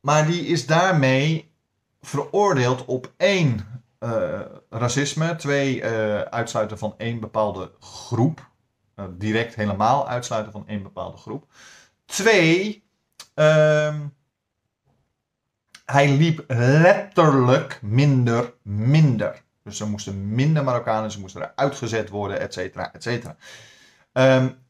maar 0.00 0.26
die 0.26 0.46
is 0.46 0.66
daarmee 0.66 1.52
veroordeeld 2.00 2.84
op 2.84 3.12
één 3.16 3.66
racisme, 4.70 5.36
twee 5.36 5.84
uitsluiten 6.24 6.78
van 6.78 6.94
één 6.98 7.20
bepaalde 7.20 7.72
groep. 7.80 8.50
Uh, 8.96 9.04
direct 9.10 9.54
helemaal 9.54 10.08
uitsluiten 10.08 10.52
van 10.52 10.66
één 10.66 10.82
bepaalde 10.82 11.16
groep. 11.16 11.44
Twee, 12.04 12.84
um, 13.34 14.14
hij 15.84 16.16
liep 16.16 16.44
letterlijk 16.48 17.78
minder, 17.82 18.54
minder. 18.62 19.42
Dus 19.64 19.80
er 19.80 19.88
moesten 19.88 20.34
minder 20.34 20.64
Marokkanen, 20.64 21.10
ze 21.10 21.20
moesten 21.20 21.42
eruit 21.42 21.74
gezet 21.74 22.08
worden, 22.08 22.40
et 22.40 22.52
cetera, 22.52 22.92
et 22.92 23.02
cetera. 23.02 23.36
Um, 24.12 24.60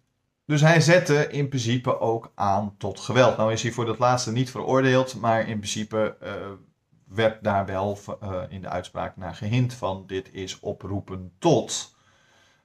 dus 0.47 0.61
hij 0.61 0.81
zette 0.81 1.29
in 1.31 1.49
principe 1.49 2.01
ook 2.01 2.33
aan 2.35 2.75
tot 2.79 3.01
geweld. 3.01 3.37
Nou 3.37 3.53
is 3.53 3.63
hij 3.63 3.73
voor 3.73 3.85
dat 3.85 3.99
laatste 3.99 4.33
niet 4.33 4.51
veroordeeld, 4.51 5.15
maar 5.21 5.41
in 5.41 5.59
principe 5.59 6.17
uh, 6.23 6.33
werd 7.05 7.45
daar 7.45 7.67
wel 7.67 7.99
uh, 8.23 8.43
in 8.49 8.61
de 8.61 8.69
uitspraak 8.69 9.17
naar 9.17 9.35
gehind 9.35 9.75
van 9.75 10.05
dit 10.07 10.33
is 10.33 10.61
oproepen 10.61 11.33
tot. 11.39 11.97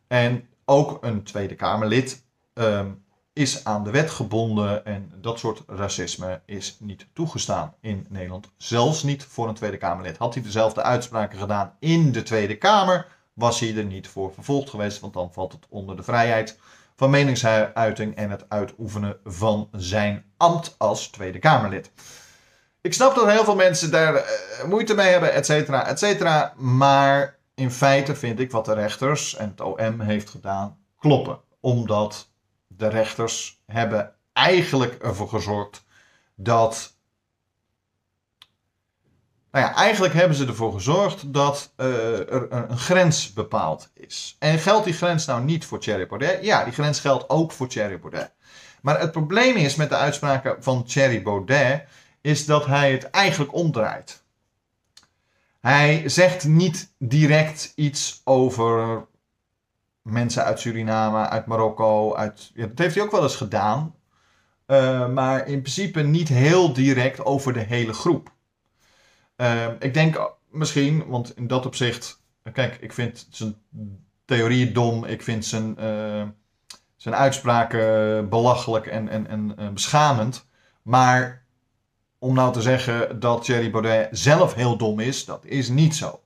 En 0.07 0.49
ook 0.65 1.03
een 1.03 1.23
Tweede 1.23 1.55
Kamerlid 1.55 2.25
um, 2.53 3.05
is 3.37 3.63
aan 3.63 3.83
de 3.83 3.91
wet 3.91 4.11
gebonden 4.11 4.85
en 4.85 5.11
dat 5.15 5.39
soort 5.39 5.63
racisme 5.67 6.41
is 6.45 6.77
niet 6.79 7.07
toegestaan 7.13 7.73
in 7.81 8.05
Nederland. 8.09 8.49
Zelfs 8.57 9.03
niet 9.03 9.23
voor 9.23 9.47
een 9.47 9.53
Tweede 9.53 9.77
Kamerlid. 9.77 10.17
Had 10.17 10.33
hij 10.33 10.43
dezelfde 10.43 10.83
uitspraken 10.83 11.39
gedaan 11.39 11.75
in 11.79 12.11
de 12.11 12.23
Tweede 12.23 12.57
Kamer, 12.57 13.07
was 13.33 13.59
hij 13.59 13.75
er 13.75 13.83
niet 13.83 14.07
voor 14.07 14.33
vervolgd 14.33 14.69
geweest, 14.69 14.99
want 14.99 15.13
dan 15.13 15.33
valt 15.33 15.51
het 15.51 15.65
onder 15.69 15.95
de 15.95 16.03
vrijheid 16.03 16.59
van 16.95 17.09
meningsuiting 17.09 18.15
en 18.15 18.29
het 18.29 18.49
uitoefenen 18.49 19.17
van 19.23 19.69
zijn 19.71 20.25
ambt 20.37 20.75
als 20.77 21.07
Tweede 21.07 21.39
Kamerlid. 21.39 21.91
Ik 22.81 22.93
snap 22.93 23.15
dat 23.15 23.29
heel 23.29 23.43
veel 23.43 23.55
mensen 23.55 23.91
daar 23.91 24.13
uh, 24.13 24.21
moeite 24.67 24.93
mee 24.93 25.11
hebben, 25.11 25.33
et 25.33 25.45
cetera, 25.45 25.87
et 25.87 25.99
cetera, 25.99 26.53
maar 26.55 27.37
in 27.55 27.71
feite 27.71 28.15
vind 28.15 28.39
ik 28.39 28.51
wat 28.51 28.65
de 28.65 28.73
rechters 28.73 29.35
en 29.35 29.49
het 29.49 29.61
OM 29.61 29.99
heeft 29.99 30.29
gedaan 30.29 30.77
kloppen. 30.99 31.39
Omdat 31.59 32.29
de 32.77 32.87
rechters 32.87 33.61
hebben 33.65 34.13
eigenlijk 34.33 34.93
ervoor 35.03 35.29
gezorgd 35.29 35.83
dat. 36.35 36.95
Nou 39.51 39.65
ja, 39.65 39.75
eigenlijk 39.75 40.13
hebben 40.13 40.37
ze 40.37 40.45
ervoor 40.45 40.73
gezorgd 40.73 41.33
dat 41.33 41.73
uh, 41.77 42.19
er 42.19 42.51
een 42.51 42.77
grens 42.77 43.33
bepaald 43.33 43.89
is. 43.93 44.35
En 44.39 44.59
geldt 44.59 44.85
die 44.85 44.93
grens 44.93 45.25
nou 45.25 45.43
niet 45.43 45.65
voor 45.65 45.79
Thierry 45.79 46.07
Baudet? 46.07 46.43
Ja, 46.43 46.63
die 46.63 46.73
grens 46.73 46.99
geldt 46.99 47.29
ook 47.29 47.51
voor 47.51 47.67
Thierry 47.67 47.99
Baudet. 47.99 48.31
Maar 48.81 48.99
het 48.99 49.11
probleem 49.11 49.55
is 49.55 49.75
met 49.75 49.89
de 49.89 49.95
uitspraken 49.95 50.63
van 50.63 50.83
Thierry 50.83 51.21
Baudet, 51.21 51.83
is 52.21 52.45
dat 52.45 52.65
hij 52.65 52.91
het 52.91 53.09
eigenlijk 53.09 53.53
omdraait. 53.53 54.23
Hij 55.59 56.09
zegt 56.09 56.43
niet 56.43 56.91
direct 56.97 57.71
iets 57.75 58.21
over 58.23 59.05
mensen 60.11 60.43
uit 60.43 60.59
Suriname, 60.59 61.29
uit 61.29 61.45
Marokko. 61.45 62.15
Uit, 62.15 62.51
ja, 62.53 62.67
dat 62.67 62.77
heeft 62.77 62.95
hij 62.95 63.03
ook 63.03 63.11
wel 63.11 63.23
eens 63.23 63.35
gedaan. 63.35 63.95
Uh, 64.67 65.09
maar 65.09 65.47
in 65.47 65.61
principe 65.61 66.01
niet 66.01 66.27
heel 66.27 66.73
direct 66.73 67.25
over 67.25 67.53
de 67.53 67.59
hele 67.59 67.93
groep. 67.93 68.31
Uh, 69.37 69.65
ik 69.79 69.93
denk 69.93 70.31
misschien, 70.49 71.07
want 71.07 71.37
in 71.37 71.47
dat 71.47 71.65
opzicht. 71.65 72.21
Kijk, 72.53 72.77
ik 72.81 72.93
vind 72.93 73.27
zijn 73.29 73.55
theorieën 74.25 74.73
dom. 74.73 75.05
Ik 75.05 75.21
vind 75.21 75.45
zijn, 75.45 75.75
uh, 75.79 76.23
zijn 76.95 77.15
uitspraken 77.15 78.29
belachelijk 78.29 78.85
en, 78.85 79.09
en, 79.09 79.27
en 79.27 79.73
beschamend. 79.73 80.49
Maar 80.81 81.45
om 82.19 82.33
nou 82.33 82.53
te 82.53 82.61
zeggen 82.61 83.19
dat 83.19 83.43
Thierry 83.43 83.71
Baudet 83.71 84.07
zelf 84.11 84.53
heel 84.53 84.77
dom 84.77 84.99
is, 84.99 85.25
dat 85.25 85.45
is 85.45 85.69
niet 85.69 85.95
zo. 85.95 86.21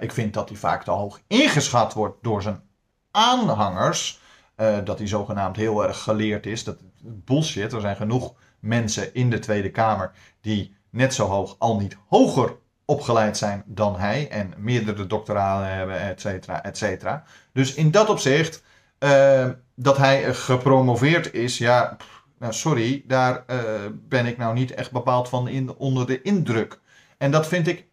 Ik 0.00 0.12
vind 0.12 0.34
dat 0.34 0.48
hij 0.48 0.58
vaak 0.58 0.84
te 0.84 0.90
hoog 0.90 1.20
ingeschat 1.26 1.92
wordt 1.92 2.22
door 2.22 2.42
zijn 2.42 2.67
aanhangers. 3.10 4.20
eh, 4.54 4.76
dat 4.84 4.98
hij 4.98 5.06
zogenaamd 5.06 5.56
heel 5.56 5.84
erg 5.86 6.02
geleerd 6.02 6.46
is. 6.46 6.64
Dat 6.64 6.76
bullshit. 7.02 7.72
Er 7.72 7.80
zijn 7.80 7.96
genoeg 7.96 8.34
mensen 8.60 9.14
in 9.14 9.30
de 9.30 9.38
Tweede 9.38 9.70
Kamer 9.70 10.12
die 10.40 10.76
net 10.90 11.14
zo 11.14 11.26
hoog, 11.26 11.56
al 11.58 11.78
niet 11.78 11.96
hoger 12.08 12.56
opgeleid 12.84 13.36
zijn 13.36 13.62
dan 13.66 13.96
hij. 13.96 14.28
En 14.30 14.54
meerdere 14.56 15.06
doctoralen 15.06 15.68
hebben, 15.74 16.00
et 16.00 16.20
cetera, 16.20 16.62
et 16.62 16.78
cetera. 16.78 17.24
Dus 17.52 17.74
in 17.74 17.90
dat 17.90 18.08
opzicht, 18.08 18.62
eh, 18.98 19.48
dat 19.74 19.96
hij 19.96 20.34
gepromoveerd 20.34 21.32
is, 21.32 21.58
ja, 21.58 21.96
nou 22.38 22.52
sorry, 22.52 23.04
daar 23.06 23.44
eh, 23.46 23.58
ben 23.94 24.26
ik 24.26 24.38
nou 24.38 24.54
niet 24.54 24.74
echt 24.74 24.92
bepaald 24.92 25.28
van 25.28 25.48
in, 25.48 25.74
onder 25.76 26.06
de 26.06 26.22
indruk. 26.22 26.80
En 27.18 27.30
dat 27.30 27.46
vind 27.46 27.66
ik 27.66 27.86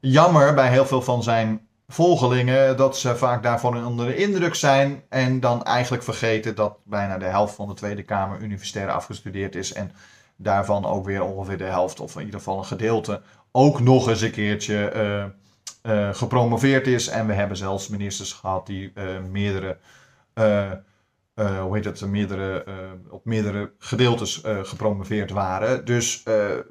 jammer 0.00 0.54
bij 0.54 0.70
heel 0.70 0.86
veel 0.86 1.02
van 1.02 1.22
zijn 1.22 1.66
volgelingen, 1.92 2.76
dat 2.76 2.98
ze 2.98 3.16
vaak 3.16 3.42
daarvan 3.42 3.86
onder 3.86 4.06
de 4.06 4.16
indruk 4.16 4.54
zijn 4.54 5.02
en 5.08 5.40
dan 5.40 5.64
eigenlijk 5.64 6.02
vergeten 6.02 6.54
dat 6.54 6.76
bijna 6.84 7.18
de 7.18 7.24
helft 7.24 7.54
van 7.54 7.68
de 7.68 7.74
Tweede 7.74 8.02
Kamer 8.02 8.40
universitair 8.40 8.90
afgestudeerd 8.90 9.54
is 9.54 9.72
en 9.72 9.92
daarvan 10.36 10.84
ook 10.84 11.04
weer 11.04 11.22
ongeveer 11.22 11.58
de 11.58 11.64
helft, 11.64 12.00
of 12.00 12.14
in 12.14 12.24
ieder 12.24 12.38
geval 12.38 12.58
een 12.58 12.64
gedeelte, 12.64 13.20
ook 13.50 13.80
nog 13.80 14.08
eens 14.08 14.20
een 14.20 14.30
keertje 14.30 14.88
eh, 14.88 15.22
eh, 15.82 16.14
gepromoveerd 16.14 16.86
is. 16.86 17.08
En 17.08 17.26
we 17.26 17.32
hebben 17.32 17.56
zelfs 17.56 17.88
ministers 17.88 18.32
gehad 18.32 18.66
die 18.66 18.92
uh, 18.94 19.04
meerdere, 19.30 19.76
hoe 21.34 21.70
heet 21.74 21.84
het, 21.84 22.00
meerdere, 22.00 22.64
op 23.10 23.24
meerdere 23.24 23.72
gedeeltes 23.78 24.40
gepromoveerd 24.62 25.30
waren. 25.30 25.84
Dus 25.84 26.22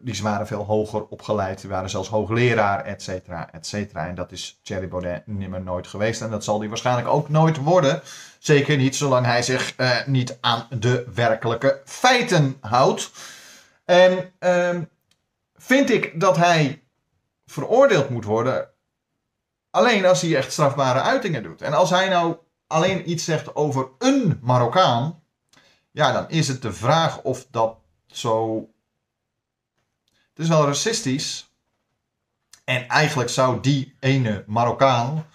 die 0.02 0.19
waren 0.21 0.47
veel 0.47 0.65
hoger 0.65 1.06
opgeleid, 1.06 1.62
die 1.62 1.69
waren 1.69 1.89
zelfs 1.89 2.10
hoogleraar, 2.10 2.86
et 2.86 3.02
cetera, 3.02 3.52
et 3.52 3.67
cetera. 3.67 4.08
En 4.08 4.15
dat 4.15 4.32
is 4.32 4.60
Thierry 4.63 4.88
Baudet 4.88 5.28
nimmer 5.28 5.62
nooit 5.62 5.88
geweest. 5.88 6.21
En 6.21 6.30
dat 6.30 6.43
zal 6.43 6.60
hij 6.60 6.69
waarschijnlijk 6.69 7.08
ook 7.08 7.30
nooit 7.30 7.58
worden. 7.58 8.02
Zeker 8.39 8.78
niet 8.78 8.95
zolang 8.95 9.26
hij 9.26 9.41
zich 9.43 9.76
niet 10.06 10.38
aan 10.41 10.67
de 10.69 11.08
werkelijke 11.13 11.82
feiten 11.86 12.58
houdt. 12.60 13.12
En 13.86 14.32
ehm, 14.39 14.82
vind 15.56 15.89
ik 15.89 16.19
dat 16.19 16.38
hij 16.38 16.84
veroordeeld 17.45 18.10
moet 18.10 18.26
worden 18.26 18.67
alleen 19.69 20.06
als 20.06 20.21
hij 20.21 20.36
echt 20.36 20.52
strafbare 20.52 21.02
uitingen 21.02 21.43
doet. 21.43 21.62
En 21.62 21.74
als 21.74 21.89
hij 21.89 22.10
nou 22.10 22.36
alleen 22.71 23.10
iets 23.10 23.23
zegt 23.23 23.55
over 23.55 23.89
een 23.97 24.39
Marokkaan, 24.41 25.23
ja, 25.91 26.12
dan 26.12 26.29
is 26.29 26.47
het 26.47 26.62
de 26.62 26.73
vraag 26.73 27.21
of 27.21 27.47
dat 27.51 27.77
zo. 28.07 28.57
Het 30.29 30.39
is 30.39 30.47
wel 30.47 30.65
racistisch. 30.65 31.49
En 32.63 32.88
eigenlijk 32.88 33.29
zou 33.29 33.60
die 33.60 33.95
ene 33.99 34.43
Marokkaan 34.47 35.25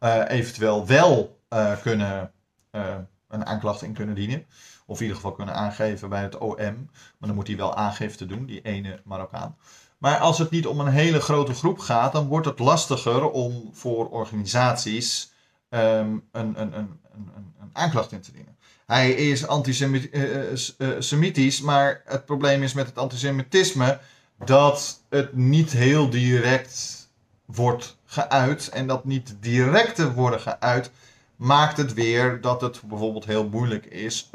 uh, 0.00 0.22
eventueel 0.28 0.86
wel 0.86 1.40
uh, 1.52 1.80
kunnen, 1.80 2.32
uh, 2.72 2.96
een 3.28 3.46
aanklacht 3.46 3.82
in 3.82 3.92
kunnen 3.92 4.14
dienen. 4.14 4.46
Of 4.86 4.96
in 4.96 5.02
ieder 5.02 5.16
geval 5.16 5.32
kunnen 5.32 5.54
aangeven 5.54 6.08
bij 6.08 6.22
het 6.22 6.38
OM. 6.38 6.90
Maar 7.18 7.28
dan 7.28 7.34
moet 7.34 7.46
hij 7.46 7.56
wel 7.56 7.74
aangifte 7.74 8.26
doen, 8.26 8.46
die 8.46 8.62
ene 8.62 9.00
Marokkaan. 9.04 9.56
Maar 9.98 10.18
als 10.18 10.38
het 10.38 10.50
niet 10.50 10.66
om 10.66 10.80
een 10.80 10.92
hele 10.92 11.20
grote 11.20 11.54
groep 11.54 11.78
gaat, 11.78 12.12
dan 12.12 12.26
wordt 12.26 12.46
het 12.46 12.58
lastiger 12.58 13.30
om 13.30 13.70
voor 13.72 14.08
organisaties 14.08 15.29
um, 15.70 16.28
een, 16.32 16.60
een, 16.60 16.78
een, 16.78 17.00
een, 17.14 17.54
aanklacht 17.72 18.12
in 18.12 18.20
te 18.20 18.32
dienen. 18.32 18.56
Hij 18.86 19.10
is 19.10 19.46
antisemitisch, 19.46 21.60
maar 21.60 22.02
het 22.04 22.24
probleem 22.24 22.62
is 22.62 22.72
met 22.72 22.86
het 22.86 22.98
antisemitisme 22.98 23.98
dat 24.44 25.00
het 25.08 25.34
niet 25.34 25.70
heel 25.70 26.10
direct 26.10 27.08
wordt 27.44 27.96
geuit. 28.04 28.68
En 28.68 28.86
dat 28.86 29.04
niet 29.04 29.36
directe 29.40 30.12
worden 30.12 30.40
geuit 30.40 30.90
maakt 31.36 31.76
het 31.76 31.94
weer 31.94 32.40
dat 32.40 32.60
het 32.60 32.80
bijvoorbeeld 32.84 33.24
heel 33.24 33.48
moeilijk 33.48 33.86
is 33.86 34.30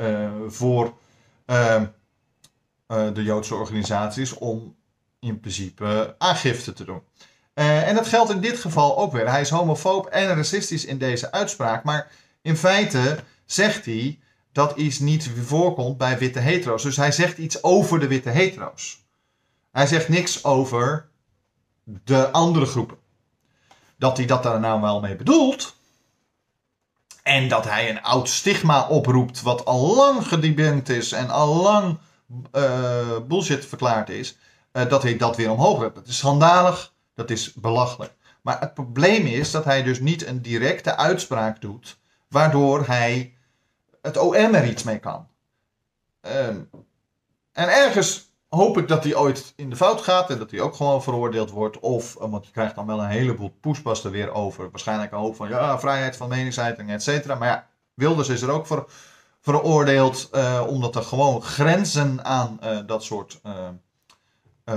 voor 0.48 0.94
uh, 1.46 1.82
de 2.88 3.24
Joodse 3.24 3.56
organisaties 3.56 4.34
om 4.34 4.76
in 5.20 5.40
principe 5.40 6.16
aangifte 6.18 6.74
te 6.74 6.84
doen. 6.84 7.02
En 7.64 7.96
dat 7.96 8.08
geldt 8.08 8.32
in 8.32 8.42
dit 8.42 8.60
geval 8.60 8.98
ook 8.98 9.12
weer. 9.12 9.30
Hij 9.30 9.42
is 9.42 9.50
homofoob 9.50 10.06
en 10.06 10.36
racistisch 10.36 10.86
in 10.86 10.98
deze 10.98 11.32
uitspraak, 11.32 11.84
maar 11.84 12.12
in 12.42 12.58
feite 12.58 13.20
zegt 13.46 13.86
hij 13.86 14.20
dat 14.52 14.78
iets 14.78 15.00
niet 15.00 15.32
voorkomt 15.46 15.98
bij 15.98 16.18
witte 16.18 16.40
hetero's. 16.40 16.84
Dus 16.84 16.98
hij 16.98 17.12
zegt 17.12 17.38
iets 17.38 17.64
over 17.64 18.00
de 18.00 18.08
witte 18.08 18.30
hetero's. 18.30 19.04
Hij 19.72 19.88
zegt 19.88 20.10
niks 20.10 20.44
over 20.44 21.10
de 21.84 22.32
andere 22.32 22.66
groepen. 22.66 22.98
Dat 23.98 24.18
hij 24.18 24.26
dat 24.26 24.44
daar 24.44 24.60
nou 24.60 24.82
wel 24.82 25.00
mee 25.00 25.16
bedoelt, 25.16 25.76
en 27.26 27.48
dat 27.48 27.66
hij 27.66 27.90
een 27.90 28.02
oud 28.02 28.30
stigma 28.30 28.88
oproept, 28.88 29.42
wat 29.42 29.66
al 29.66 29.96
lang 29.96 30.28
gedebunked 30.28 30.90
is 30.90 31.12
en 31.12 31.30
al 31.30 31.56
lang 31.56 31.98
uh, 32.54 33.18
bullshit 33.28 33.66
verklaard 33.66 34.10
is, 34.10 34.38
uh, 34.74 34.90
dat 34.90 35.04
hij 35.04 35.18
dat 35.18 35.36
weer 35.36 35.52
omhoog 35.52 35.80
hebt. 35.80 35.96
Dat 35.96 36.08
is 36.08 36.18
schandalig, 36.18 36.94
dat 37.16 37.30
is 37.30 37.54
belachelijk. 37.54 38.14
Maar 38.42 38.60
het 38.60 38.74
probleem 38.74 39.26
is 39.26 39.52
dat 39.52 39.66
hij 39.66 39.84
dus 39.84 40.00
niet 40.00 40.26
een 40.26 40.42
directe 40.42 40.96
uitspraak 40.96 41.62
doet, 41.62 41.98
waardoor 42.30 42.88
hij 42.88 43.34
het 44.02 44.18
OM 44.18 44.34
er 44.34 44.68
iets 44.68 44.84
mee 44.84 45.00
kan. 45.00 45.28
Um, 46.22 46.70
en 47.52 47.70
ergens 47.70 48.30
hoop 48.50 48.78
ik 48.78 48.88
dat 48.88 49.04
hij 49.04 49.16
ooit 49.16 49.54
in 49.56 49.70
de 49.70 49.76
fout 49.76 50.02
gaat 50.02 50.30
en 50.30 50.38
dat 50.38 50.52
hij 50.52 50.60
ook 50.60 50.76
gewoon 50.76 51.04
veroordeeld 51.04 51.50
wordt. 51.50 51.80
Of, 51.80 52.16
eh, 52.16 52.30
want 52.30 52.46
je 52.46 52.52
krijgt 52.52 52.76
dan 52.76 52.86
wel 52.86 53.00
een 53.00 53.10
heleboel 53.10 53.58
poespas 53.60 54.04
er 54.04 54.12
weer 54.12 54.32
over. 54.32 54.70
Waarschijnlijk 54.70 55.12
een 55.12 55.18
hoop 55.18 55.36
van, 55.36 55.50
ja, 55.50 55.80
vrijheid 55.80 56.18
van 56.18 56.30
meningsuiting, 56.30 56.90
et 56.90 57.04
cetera. 57.04 57.36
Maar 57.36 57.48
ja, 57.48 57.68
Wilders 57.94 58.30
is 58.30 58.42
er 58.42 58.50
ook 58.50 58.68
voor 58.68 58.90
veroordeeld, 59.42 60.30
uh, 60.34 60.64
omdat 60.68 60.96
er 60.96 61.04
gewoon 61.04 61.42
grenzen 61.42 62.26
aan 62.26 62.60
uh, 62.64 62.80
dat 62.86 63.04
soort 63.04 63.40
uh, 63.46 63.54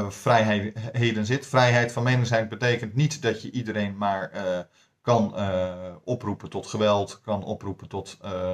vrijheden 0.09 1.27
zit. 1.27 1.47
Vrijheid 1.47 1.93
van 1.93 2.03
meningsuiting 2.03 2.59
betekent 2.59 2.95
niet 2.95 3.23
dat 3.23 3.43
je 3.43 3.51
iedereen 3.51 3.97
maar 3.97 4.31
kan 5.09 5.33
uh, 5.37 5.75
oproepen 6.05 6.51
tot 6.51 6.67
geweld, 6.67 7.21
kan 7.25 7.45
oproepen 7.45 7.89
tot 7.89 8.19
uh, 8.25 8.53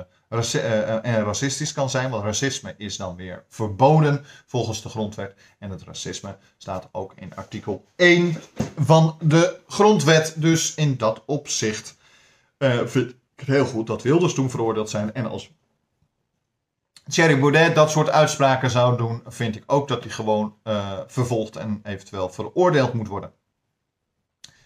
uh, 0.55 1.05
en 1.05 1.25
racistisch 1.25 1.73
kan 1.73 1.91
zijn, 1.91 2.11
want 2.11 2.25
racisme 2.25 2.75
is 2.77 2.97
dan 2.97 3.17
weer 3.17 3.45
verboden 3.49 4.25
volgens 4.47 4.83
de 4.83 4.89
grondwet. 4.89 5.35
En 5.59 5.71
het 5.71 5.83
racisme 5.83 6.37
staat 6.57 6.89
ook 6.93 7.13
in 7.15 7.37
artikel 7.37 7.85
1 7.97 8.37
van 8.77 9.17
de 9.21 9.61
grondwet. 9.67 10.35
Dus 10.37 10.75
in 10.75 10.97
dat 10.97 11.23
opzicht 11.27 11.97
vind 12.85 13.11
ik 13.11 13.17
het 13.35 13.49
heel 13.49 13.67
goed 13.67 13.87
dat 13.87 14.03
Wilders 14.03 14.35
toen 14.35 14.51
veroordeeld 14.51 14.91
zijn. 14.91 15.15
En 15.15 15.27
als 15.27 15.51
Thierry 17.09 17.39
Baudet 17.39 17.75
dat 17.75 17.91
soort 17.91 18.11
uitspraken 18.11 18.71
zou 18.71 18.97
doen, 18.97 19.23
vind 19.27 19.57
ik 19.57 19.63
ook 19.67 19.89
dat 19.89 20.03
hij 20.03 20.13
gewoon 20.13 20.55
vervolgd 21.07 21.57
en 21.57 21.81
eventueel 21.83 22.29
veroordeeld 22.29 22.93
moet 22.93 23.09
worden. 23.09 23.33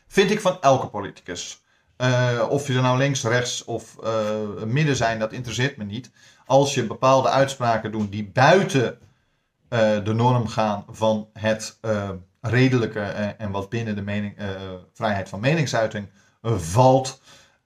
Vind 0.06 0.30
ik 0.30 0.40
van 0.40 0.60
elke 0.60 0.86
politicus. 0.86 1.62
Uh, 1.98 2.46
of 2.48 2.66
je 2.66 2.74
er 2.74 2.82
nou 2.82 2.98
links, 2.98 3.22
rechts 3.24 3.64
of 3.64 3.96
uh, 4.04 4.62
midden 4.64 4.96
zijn, 4.96 5.18
dat 5.18 5.32
interesseert 5.32 5.76
me 5.76 5.84
niet. 5.84 6.10
Als 6.46 6.74
je 6.74 6.86
bepaalde 6.86 7.28
uitspraken 7.28 7.92
doet 7.92 8.10
die 8.12 8.24
buiten 8.24 8.98
uh, 9.70 10.04
de 10.04 10.12
norm 10.14 10.48
gaan 10.48 10.84
van 10.90 11.28
het 11.32 11.78
redelijke 12.40 13.00
en 13.38 13.50
wat 13.50 13.68
binnen 13.68 13.94
de 13.94 14.02
mening, 14.02 14.36
vrijheid 14.92 15.28
van 15.28 15.40
meningsuiting 15.40 16.08
valt, 16.42 17.20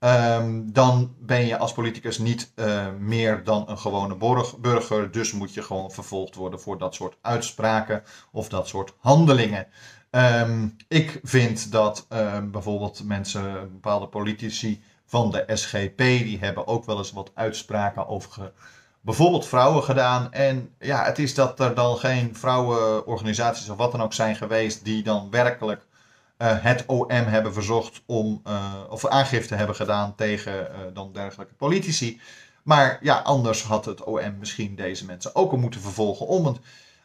um, 0.04 0.72
dan 0.72 1.14
ben 1.18 1.46
je 1.46 1.58
als 1.58 1.72
politicus 1.72 2.18
niet 2.18 2.52
meer 2.98 3.44
dan 3.44 3.64
een 3.68 3.78
gewone 3.78 4.16
burger. 4.60 5.10
Dus 5.10 5.32
moet 5.32 5.54
je 5.54 5.62
gewoon 5.62 5.90
vervolgd 5.90 6.34
worden 6.34 6.60
voor 6.60 6.78
dat 6.78 6.94
soort 6.94 7.16
uitspraken 7.20 8.02
of 8.32 8.48
dat 8.48 8.68
soort 8.68 8.94
handelingen. 8.98 9.66
Um, 10.10 10.76
ik 10.88 11.20
vind 11.22 11.72
dat 11.72 12.06
um, 12.08 12.50
bijvoorbeeld 12.50 13.04
mensen, 13.04 13.72
bepaalde 13.72 14.06
politici 14.06 14.82
van 15.06 15.30
de 15.30 15.44
SGP, 15.48 15.98
die 15.98 16.38
hebben 16.38 16.66
ook 16.66 16.84
wel 16.84 16.98
eens 16.98 17.12
wat 17.12 17.30
uitspraken 17.34 18.08
over 18.08 18.52
bijvoorbeeld 19.00 19.46
vrouwen 19.46 19.82
gedaan. 19.82 20.32
En 20.32 20.74
ja, 20.78 21.04
het 21.04 21.18
is 21.18 21.34
dat 21.34 21.60
er 21.60 21.74
dan 21.74 21.96
geen 21.96 22.36
vrouwenorganisaties 22.36 23.68
of 23.68 23.76
wat 23.76 23.92
dan 23.92 24.02
ook 24.02 24.12
zijn 24.12 24.36
geweest 24.36 24.84
die 24.84 25.02
dan 25.02 25.30
werkelijk 25.30 25.86
uh, 26.42 26.62
het 26.62 26.86
OM 26.86 27.08
hebben 27.08 27.52
verzocht 27.52 28.02
om, 28.06 28.42
uh, 28.46 28.74
of 28.88 29.06
aangifte 29.06 29.54
hebben 29.54 29.76
gedaan 29.76 30.14
tegen 30.14 30.52
uh, 30.52 30.78
dan 30.94 31.12
dergelijke 31.12 31.54
politici. 31.54 32.20
Maar 32.62 32.98
ja, 33.00 33.18
anders 33.18 33.62
had 33.62 33.84
het 33.84 34.04
OM 34.04 34.38
misschien 34.38 34.74
deze 34.74 35.04
mensen 35.04 35.34
ook 35.34 35.52
al 35.52 35.58
moeten 35.58 35.80
vervolgen 35.80 36.26
om 36.26 36.56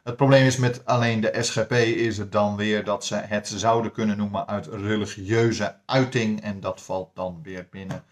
het 0.03 0.15
probleem 0.15 0.45
is 0.45 0.57
met 0.57 0.85
alleen 0.85 1.21
de 1.21 1.37
SGP 1.39 1.71
is 1.71 2.17
het 2.17 2.31
dan 2.31 2.55
weer 2.55 2.83
dat 2.83 3.05
ze 3.05 3.15
het 3.15 3.47
zouden 3.47 3.91
kunnen 3.91 4.17
noemen 4.17 4.47
uit 4.47 4.67
religieuze 4.67 5.75
uiting. 5.85 6.41
En 6.41 6.59
dat 6.59 6.81
valt 6.81 7.09
dan 7.13 7.39
weer 7.43 7.67
binnen 7.71 8.03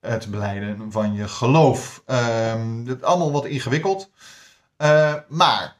het 0.00 0.30
beleiden 0.30 0.92
van 0.92 1.14
je 1.14 1.28
geloof. 1.28 2.02
Uh, 2.06 2.86
het 2.86 3.02
allemaal 3.02 3.32
wat 3.32 3.44
ingewikkeld. 3.44 4.10
Maar 5.28 5.76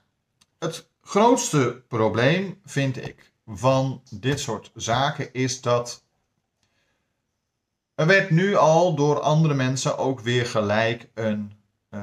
het 0.59 0.89
grootste 1.03 1.83
probleem 1.89 2.61
vind 2.65 2.97
ik 3.07 3.33
van 3.47 4.03
dit 4.11 4.41
soort 4.41 4.71
zaken 4.75 5.33
is 5.33 5.61
dat 5.61 6.03
Er 7.95 8.07
werd 8.07 8.31
nu 8.31 8.57
al 8.57 8.95
door 8.95 9.21
andere 9.21 9.55
mensen 9.55 9.99
ook 9.99 10.21
weer 10.21 10.47
gelijk 10.47 11.09
een 11.15 11.53
uh, 11.91 12.01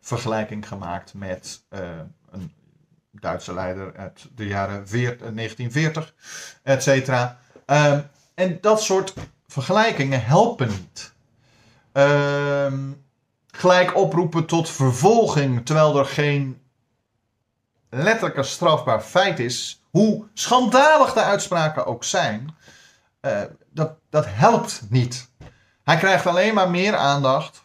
vergelijking 0.00 0.68
gemaakt 0.68 1.14
met 1.14 1.62
uh, 1.70 1.80
een 2.30 2.52
Duitse 3.10 3.54
leider 3.54 3.96
uit 3.96 4.28
de 4.34 4.46
jaren 4.46 4.86
1940, 4.90 6.14
et 6.62 6.82
cetera. 6.82 7.38
Uh, 7.66 7.98
en 8.34 8.58
dat 8.60 8.82
soort 8.82 9.14
vergelijkingen 9.46 10.24
helpen 10.24 10.68
niet. 10.68 11.12
Ehm, 11.92 12.92
gelijk 13.46 13.96
oproepen 13.96 14.46
tot 14.46 14.70
vervolging 14.70 15.66
terwijl 15.66 15.98
er 15.98 16.06
geen 16.06 16.62
letterlijk 17.88 18.44
strafbaar 18.44 19.00
feit 19.00 19.38
is, 19.38 19.79
hoe 19.90 20.24
schandalig 20.34 21.12
de 21.12 21.22
uitspraken 21.22 21.86
ook 21.86 22.04
zijn, 22.04 22.56
uh, 23.22 23.40
dat, 23.70 23.92
dat 24.10 24.26
helpt 24.28 24.82
niet. 24.88 25.30
Hij 25.84 25.96
krijgt 25.96 26.26
alleen 26.26 26.54
maar 26.54 26.70
meer 26.70 26.96
aandacht. 26.96 27.64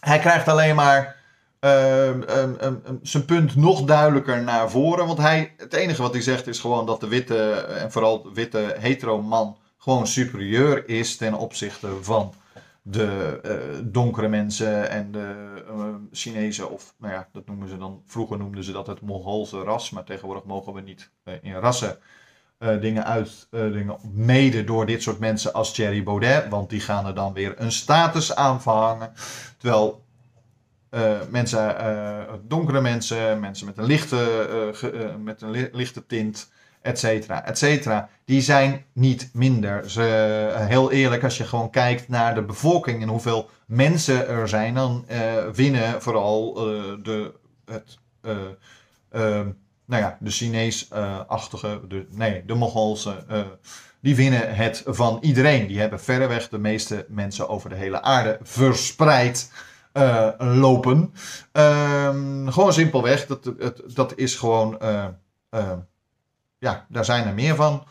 Hij 0.00 0.18
krijgt 0.18 0.48
alleen 0.48 0.74
maar 0.74 1.16
uh, 1.60 2.06
um, 2.06 2.24
um, 2.62 2.98
zijn 3.02 3.24
punt 3.24 3.56
nog 3.56 3.82
duidelijker 3.82 4.42
naar 4.42 4.70
voren. 4.70 5.06
Want 5.06 5.18
hij, 5.18 5.54
het 5.56 5.72
enige 5.72 6.02
wat 6.02 6.12
hij 6.12 6.22
zegt 6.22 6.46
is 6.46 6.58
gewoon 6.58 6.86
dat 6.86 7.00
de 7.00 7.08
witte, 7.08 7.50
en 7.52 7.92
vooral 7.92 8.22
de 8.22 8.32
witte 8.34 8.74
hetero 8.78 9.22
man, 9.22 9.56
gewoon 9.78 10.06
superieur 10.06 10.88
is 10.88 11.16
ten 11.16 11.34
opzichte 11.34 11.88
van 12.02 12.34
de 12.82 13.40
uh, 13.44 13.80
donkere 13.84 14.28
mensen 14.28 14.90
en 14.90 15.12
de 15.12 15.34
uh, 15.70 15.94
Chinezen, 16.12 16.70
of 16.70 16.94
nou 16.98 17.12
ja, 17.12 17.28
dat 17.32 17.46
noemen 17.46 17.68
ze 17.68 17.78
dan, 17.78 18.02
vroeger 18.06 18.38
noemden 18.38 18.64
ze 18.64 18.72
dat 18.72 18.86
het 18.86 19.00
Mongoolse 19.00 19.62
ras, 19.62 19.90
maar 19.90 20.04
tegenwoordig 20.04 20.44
mogen 20.44 20.72
we 20.72 20.80
niet 20.80 21.10
uh, 21.24 21.34
in 21.42 21.54
rassen 21.54 21.98
dingen 22.80 23.04
uit, 23.04 23.46
dingen, 23.50 23.96
mede 24.12 24.64
door 24.64 24.86
dit 24.86 25.02
soort 25.02 25.18
mensen 25.18 25.52
als 25.52 25.74
Thierry 25.74 26.02
Baudet, 26.02 26.48
want 26.48 26.70
die 26.70 26.80
gaan 26.80 27.06
er 27.06 27.14
dan 27.14 27.32
weer 27.32 27.54
een 27.56 27.72
status 27.72 28.34
aan 28.34 28.62
verhangen. 28.62 29.12
Terwijl 29.58 30.04
mensen, 31.30 31.76
donkere 32.48 32.80
mensen, 32.80 33.40
mensen 33.40 33.66
met 33.66 33.78
een 33.78 33.84
lichte, 33.84 35.14
met 35.22 35.42
een 35.42 35.68
lichte 35.72 36.06
tint, 36.06 36.50
et 36.82 36.98
cetera, 36.98 37.46
et 37.46 37.58
cetera. 37.58 38.08
Die 38.24 38.40
zijn 38.40 38.84
niet 38.92 39.30
minder. 39.32 39.90
Ze, 39.90 40.00
heel 40.56 40.90
eerlijk, 40.90 41.24
als 41.24 41.36
je 41.36 41.44
gewoon 41.44 41.70
kijkt 41.70 42.08
naar 42.08 42.34
de 42.34 42.42
bevolking 42.42 43.02
en 43.02 43.08
hoeveel 43.08 43.50
mensen 43.66 44.28
er 44.28 44.48
zijn, 44.48 44.74
dan 44.74 45.04
uh, 45.10 45.46
winnen 45.52 46.02
vooral 46.02 46.68
uh, 46.74 46.82
de, 47.02 47.32
het, 47.64 47.98
uh, 48.22 48.36
nou 49.84 50.02
ja, 50.02 50.16
de 50.20 50.30
Chinees-achtige, 50.30 51.80
de, 51.88 52.06
nee, 52.10 52.44
de 52.44 52.54
Mongoolse, 52.54 53.24
die 54.00 54.16
winnen 54.16 54.54
het 54.54 54.82
van 54.86 55.18
iedereen. 55.20 55.66
Die 55.66 55.80
hebben 55.80 56.00
verreweg 56.00 56.48
de 56.48 56.58
meeste 56.58 57.06
mensen 57.08 57.48
over 57.48 57.70
de 57.70 57.76
hele 57.76 58.02
aarde 58.02 58.38
verspreid. 58.42 59.52
lopen. 60.38 61.14
Ehm, 61.52 62.48
gewoon 62.48 62.72
simpelweg, 62.72 63.26
dat, 63.26 63.44
dat, 63.58 63.82
dat 63.94 64.12
is 64.16 64.34
gewoon 64.34 64.78
ja, 66.60 66.86
daar 66.88 67.04
zijn 67.04 67.26
er 67.26 67.34
meer 67.34 67.54
van. 67.54 67.84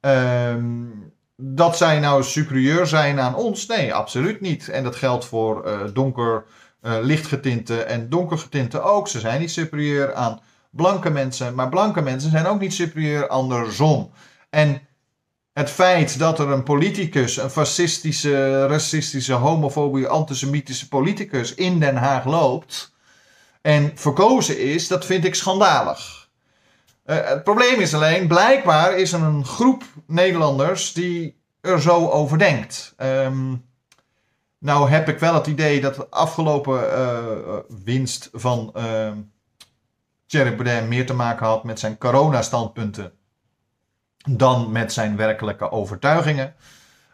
Um, 0.00 1.12
dat 1.36 1.76
zij 1.76 1.98
nou 1.98 2.22
superieur 2.22 2.86
zijn 2.86 3.20
aan 3.20 3.34
ons? 3.34 3.66
Nee, 3.66 3.94
absoluut 3.94 4.40
niet. 4.40 4.68
En 4.68 4.82
dat 4.84 4.96
geldt 4.96 5.24
voor 5.24 5.66
uh, 5.66 5.80
donker, 5.92 6.44
uh, 6.82 6.96
lichtgetinte 7.00 7.82
en 7.82 8.08
donkergetinte 8.08 8.80
ook. 8.80 9.08
Ze 9.08 9.20
zijn 9.20 9.40
niet 9.40 9.50
superieur 9.50 10.14
aan 10.14 10.40
blanke 10.70 11.10
mensen, 11.10 11.54
maar 11.54 11.68
blanke 11.68 12.00
mensen 12.00 12.30
zijn 12.30 12.46
ook 12.46 12.60
niet 12.60 12.74
superieur 12.74 13.28
andersom. 13.28 14.10
En 14.50 14.80
het 15.52 15.70
feit 15.70 16.18
dat 16.18 16.38
er 16.38 16.48
een 16.48 16.62
politicus, 16.62 17.36
een 17.36 17.50
fascistische, 17.50 18.66
racistische, 18.66 19.32
homofobie, 19.32 20.06
antisemitische 20.06 20.88
politicus 20.88 21.54
in 21.54 21.80
Den 21.80 21.96
Haag 21.96 22.24
loopt 22.24 22.92
en 23.62 23.92
verkozen 23.94 24.60
is, 24.60 24.88
dat 24.88 25.04
vind 25.04 25.24
ik 25.24 25.34
schandalig. 25.34 26.17
Uh, 27.08 27.28
het 27.28 27.44
probleem 27.44 27.80
is 27.80 27.94
alleen, 27.94 28.26
blijkbaar 28.26 28.98
is 28.98 29.12
er 29.12 29.22
een 29.22 29.44
groep 29.44 29.84
Nederlanders 30.06 30.92
die 30.92 31.40
er 31.60 31.80
zo 31.80 32.08
over 32.08 32.38
denkt. 32.38 32.94
Um, 32.96 33.64
nou 34.58 34.90
heb 34.90 35.08
ik 35.08 35.18
wel 35.18 35.34
het 35.34 35.46
idee 35.46 35.80
dat 35.80 35.94
de 35.94 36.08
afgelopen 36.10 36.82
uh, 36.82 37.58
winst 37.84 38.28
van 38.32 38.72
uh, 38.76 39.12
Thierry 40.26 40.56
Baudet 40.56 40.88
meer 40.88 41.06
te 41.06 41.14
maken 41.14 41.46
had 41.46 41.64
met 41.64 41.78
zijn 41.78 41.98
coronastandpunten 41.98 43.12
dan 44.30 44.72
met 44.72 44.92
zijn 44.92 45.16
werkelijke 45.16 45.70
overtuigingen. 45.70 46.54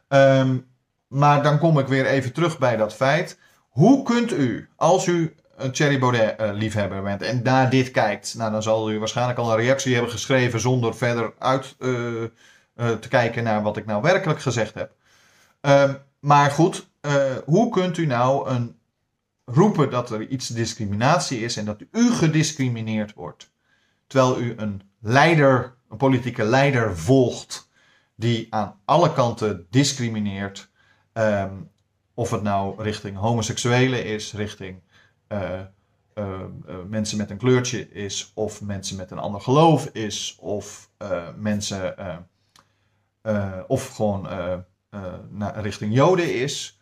Um, 0.09 0.67
maar 1.09 1.43
dan 1.43 1.59
kom 1.59 1.79
ik 1.79 1.87
weer 1.87 2.07
even 2.07 2.33
terug 2.33 2.59
bij 2.59 2.77
dat 2.77 2.95
feit. 2.95 3.39
Hoe 3.69 4.03
kunt 4.03 4.33
u, 4.33 4.69
als 4.77 5.07
u 5.07 5.35
een 5.57 5.73
Thierry 5.73 5.99
Baudet 5.99 6.41
uh, 6.41 6.51
liefhebber 6.53 7.03
bent 7.03 7.23
en 7.23 7.43
naar 7.43 7.71
dit 7.71 7.91
kijkt, 7.91 8.35
nou, 8.35 8.51
dan 8.51 8.63
zal 8.63 8.91
u 8.91 8.99
waarschijnlijk 8.99 9.39
al 9.39 9.51
een 9.51 9.57
reactie 9.57 9.93
hebben 9.93 10.13
geschreven 10.13 10.61
zonder 10.61 10.97
verder 10.97 11.33
uit 11.39 11.75
uh, 11.79 12.23
uh, 12.23 12.29
te 12.77 13.09
kijken 13.09 13.45
naar 13.45 13.63
wat 13.63 13.77
ik 13.77 13.87
nou 13.87 14.03
werkelijk 14.03 14.41
gezegd 14.41 14.75
heb. 14.75 14.93
Ehm, 15.61 15.95
maar 16.21 16.51
goed, 16.51 16.89
hoe 17.45 17.71
kunt 17.71 17.97
u 17.97 18.07
nou 18.07 18.49
een, 18.49 18.77
roepen 19.45 19.91
dat 19.91 20.11
er 20.11 20.29
iets 20.29 20.49
discriminatie 20.49 21.41
is 21.41 21.57
en 21.57 21.65
dat 21.65 21.83
u 21.91 22.11
gediscrimineerd 22.11 23.15
wordt, 23.15 23.53
terwijl 24.07 24.41
u 24.41 24.55
een 24.57 24.83
leider, 25.01 25.75
een 25.89 25.97
politieke 25.97 26.45
leider 26.45 26.97
volgt 26.99 27.69
die 28.17 28.47
aan 28.51 28.81
alle 28.85 29.13
kanten 29.13 29.67
discrimineert, 29.71 30.71
um, 31.13 31.71
of 32.15 32.31
het 32.31 32.43
nou 32.43 32.83
richting 32.83 33.17
homoseksuelen 33.17 34.05
is, 34.05 34.33
richting 34.33 34.83
uh, 35.29 35.61
uh, 36.15 36.41
mensen 36.89 37.19
met 37.19 37.31
een 37.31 37.37
kleurtje 37.37 37.91
is, 37.93 38.33
of 38.35 38.63
mensen 38.63 38.97
met 38.97 39.11
een 39.11 39.19
ander 39.19 39.41
geloof 39.41 39.87
is, 39.87 40.37
of 40.41 40.91
mensen, 41.37 41.95
of 43.67 43.89
gewoon 43.89 44.29
naar, 45.31 45.61
richting 45.61 45.95
Joden 45.95 46.35
is. 46.35 46.79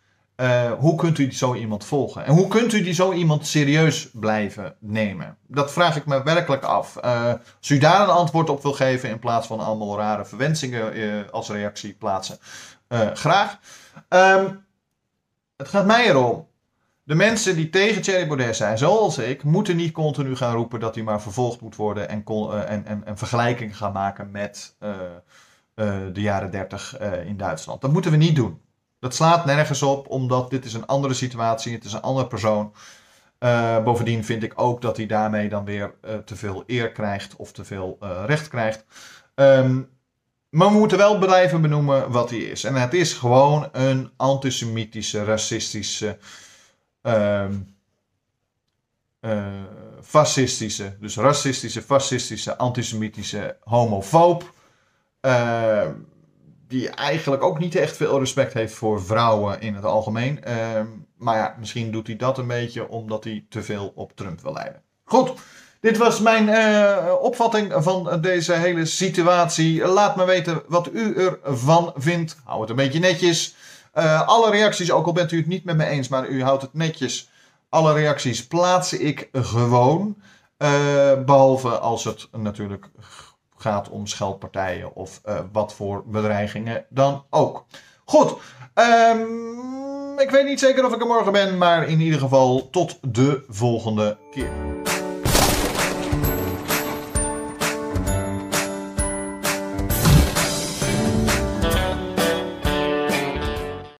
hoe 0.79 0.95
kunt 0.95 1.17
u 1.17 1.31
zo 1.31 1.53
iemand 1.55 1.85
volgen? 1.85 2.25
En 2.25 2.33
hoe 2.33 2.47
kunt 2.47 2.73
u 2.73 2.83
die 2.83 2.93
zo 2.93 3.11
iemand 3.11 3.47
serieus 3.47 4.09
blijven 4.13 4.75
nemen? 4.79 5.37
Dat 5.47 5.71
vraag 5.71 5.95
ik 5.95 6.05
me 6.05 6.23
werkelijk 6.23 6.63
af. 6.63 6.97
als 7.59 7.69
u 7.69 7.77
daar 7.77 8.01
een 8.01 8.15
antwoord 8.15 8.49
op 8.49 8.61
wil 8.61 8.73
geven 8.73 9.09
in 9.09 9.19
plaats 9.19 9.47
van 9.47 9.59
allemaal 9.59 9.97
rare 9.97 10.25
verwensingen 10.25 11.31
als 11.31 11.49
reactie 11.49 11.93
plaatsen, 11.93 12.37
graag. 13.13 13.59
Um, 14.09 14.65
het 15.57 15.67
gaat 15.67 15.85
mij 15.85 16.07
erom 16.07 16.47
de 17.03 17.15
mensen 17.15 17.55
die 17.55 17.69
tegen 17.69 18.01
Thierry 18.01 18.27
Baudet 18.27 18.55
zijn, 18.55 18.77
zoals 18.77 19.17
ik, 19.17 19.43
moeten 19.43 19.75
niet 19.75 19.91
continu 19.91 20.35
gaan 20.35 20.55
roepen 20.55 20.79
dat 20.79 20.95
hij 20.95 21.03
maar 21.03 21.21
vervolgd 21.21 21.61
moet 21.61 21.75
worden 21.75 22.09
en, 22.09 22.23
uh, 22.27 22.69
en, 22.69 22.85
en, 22.85 23.05
en 23.05 23.17
vergelijkingen 23.17 23.75
gaan 23.75 23.93
maken 23.93 24.31
met 24.31 24.75
uh, 24.79 24.89
uh, 24.89 25.95
de 26.13 26.21
jaren 26.21 26.51
30 26.51 26.99
in 27.25 27.37
Duitsland. 27.37 27.81
Dat 27.81 27.91
moeten 27.91 28.11
we 28.11 28.17
niet 28.17 28.35
doen. 28.35 28.61
Dat 28.99 29.15
slaat 29.15 29.45
nergens 29.45 29.81
op, 29.81 30.09
omdat 30.09 30.49
dit 30.49 30.65
is 30.65 30.73
een 30.73 30.85
andere 30.85 31.13
situatie, 31.13 31.73
het 31.73 31.83
is 31.83 31.93
een 31.93 32.01
andere 32.01 32.27
persoon. 32.27 32.73
bovendien 33.83 34.25
vind 34.25 34.43
ik 34.43 34.53
ook 34.55 34.81
dat 34.81 34.97
hij 34.97 35.05
daarmee 35.05 35.49
dan 35.49 35.65
weer 35.65 35.93
te 36.25 36.35
veel 36.35 36.63
eer 36.67 36.91
krijgt 36.91 37.35
of 37.35 37.51
te 37.51 37.63
veel 37.63 37.97
recht 38.25 38.47
krijgt. 38.47 38.85
Um, 39.35 39.89
maar 40.49 40.67
we 40.67 40.77
moeten 40.77 40.97
wel 40.97 41.17
blijven 41.17 41.61
benoemen 41.61 42.11
wat 42.11 42.29
hij 42.29 42.39
is. 42.39 42.63
En 42.63 42.75
het 42.75 42.93
is 42.93 43.13
gewoon 43.13 43.69
een 43.71 44.11
antisemitische, 44.17 45.23
racistische 45.23 46.17
fascistische, 50.01 50.95
dus 50.99 51.15
racistische, 51.15 51.81
fascistische, 51.81 52.57
antisemitische 52.57 53.57
homofoob. 53.63 54.53
Uh, 55.21 55.87
die 56.67 56.89
eigenlijk 56.89 57.43
ook 57.43 57.59
niet 57.59 57.75
echt 57.75 57.97
veel 57.97 58.19
respect 58.19 58.53
heeft 58.53 58.73
voor 58.73 59.03
vrouwen 59.03 59.61
in 59.61 59.75
het 59.75 59.83
algemeen. 59.83 60.39
Uh, 60.47 60.81
maar 61.17 61.37
ja, 61.37 61.55
misschien 61.59 61.91
doet 61.91 62.07
hij 62.07 62.15
dat 62.15 62.37
een 62.37 62.47
beetje 62.47 62.87
omdat 62.89 63.23
hij 63.23 63.45
te 63.49 63.63
veel 63.63 63.91
op 63.95 64.15
Trump 64.15 64.41
wil 64.41 64.53
leiden. 64.53 64.81
Goed, 65.03 65.33
dit 65.79 65.97
was 65.97 66.19
mijn 66.19 66.47
uh, 66.47 67.13
opvatting 67.21 67.73
van 67.77 68.21
deze 68.21 68.53
hele 68.53 68.85
situatie. 68.85 69.87
Laat 69.87 70.15
me 70.15 70.25
weten 70.25 70.63
wat 70.67 70.89
u 70.93 71.15
ervan 71.43 71.93
vindt. 71.95 72.37
Hou 72.43 72.61
het 72.61 72.69
een 72.69 72.75
beetje 72.75 72.99
netjes. 72.99 73.55
Uh, 73.93 74.27
alle 74.27 74.51
reacties, 74.51 74.91
ook 74.91 75.05
al 75.05 75.13
bent 75.13 75.31
u 75.31 75.37
het 75.37 75.47
niet 75.47 75.63
met 75.63 75.77
me 75.77 75.85
eens, 75.85 76.07
maar 76.07 76.27
u 76.27 76.43
houdt 76.43 76.61
het 76.61 76.73
netjes. 76.73 77.29
Alle 77.69 77.93
reacties 77.93 78.47
plaats 78.47 78.93
ik 78.93 79.29
gewoon. 79.31 80.15
Uh, 80.57 80.69
behalve 81.25 81.69
als 81.69 82.03
het 82.03 82.27
natuurlijk 82.31 82.89
gaat 83.57 83.89
om 83.89 84.07
scheldpartijen 84.07 84.95
of 84.95 85.21
uh, 85.25 85.39
wat 85.51 85.73
voor 85.73 86.03
bedreigingen 86.05 86.85
dan 86.89 87.23
ook. 87.29 87.65
Goed, 88.05 88.35
um, 88.73 90.19
ik 90.19 90.29
weet 90.29 90.45
niet 90.45 90.59
zeker 90.59 90.85
of 90.85 90.93
ik 90.93 91.01
er 91.01 91.07
morgen 91.07 91.31
ben, 91.31 91.57
maar 91.57 91.87
in 91.87 91.99
ieder 91.99 92.19
geval 92.19 92.69
tot 92.69 92.97
de 93.01 93.43
volgende 93.47 94.17
keer. 94.31 94.92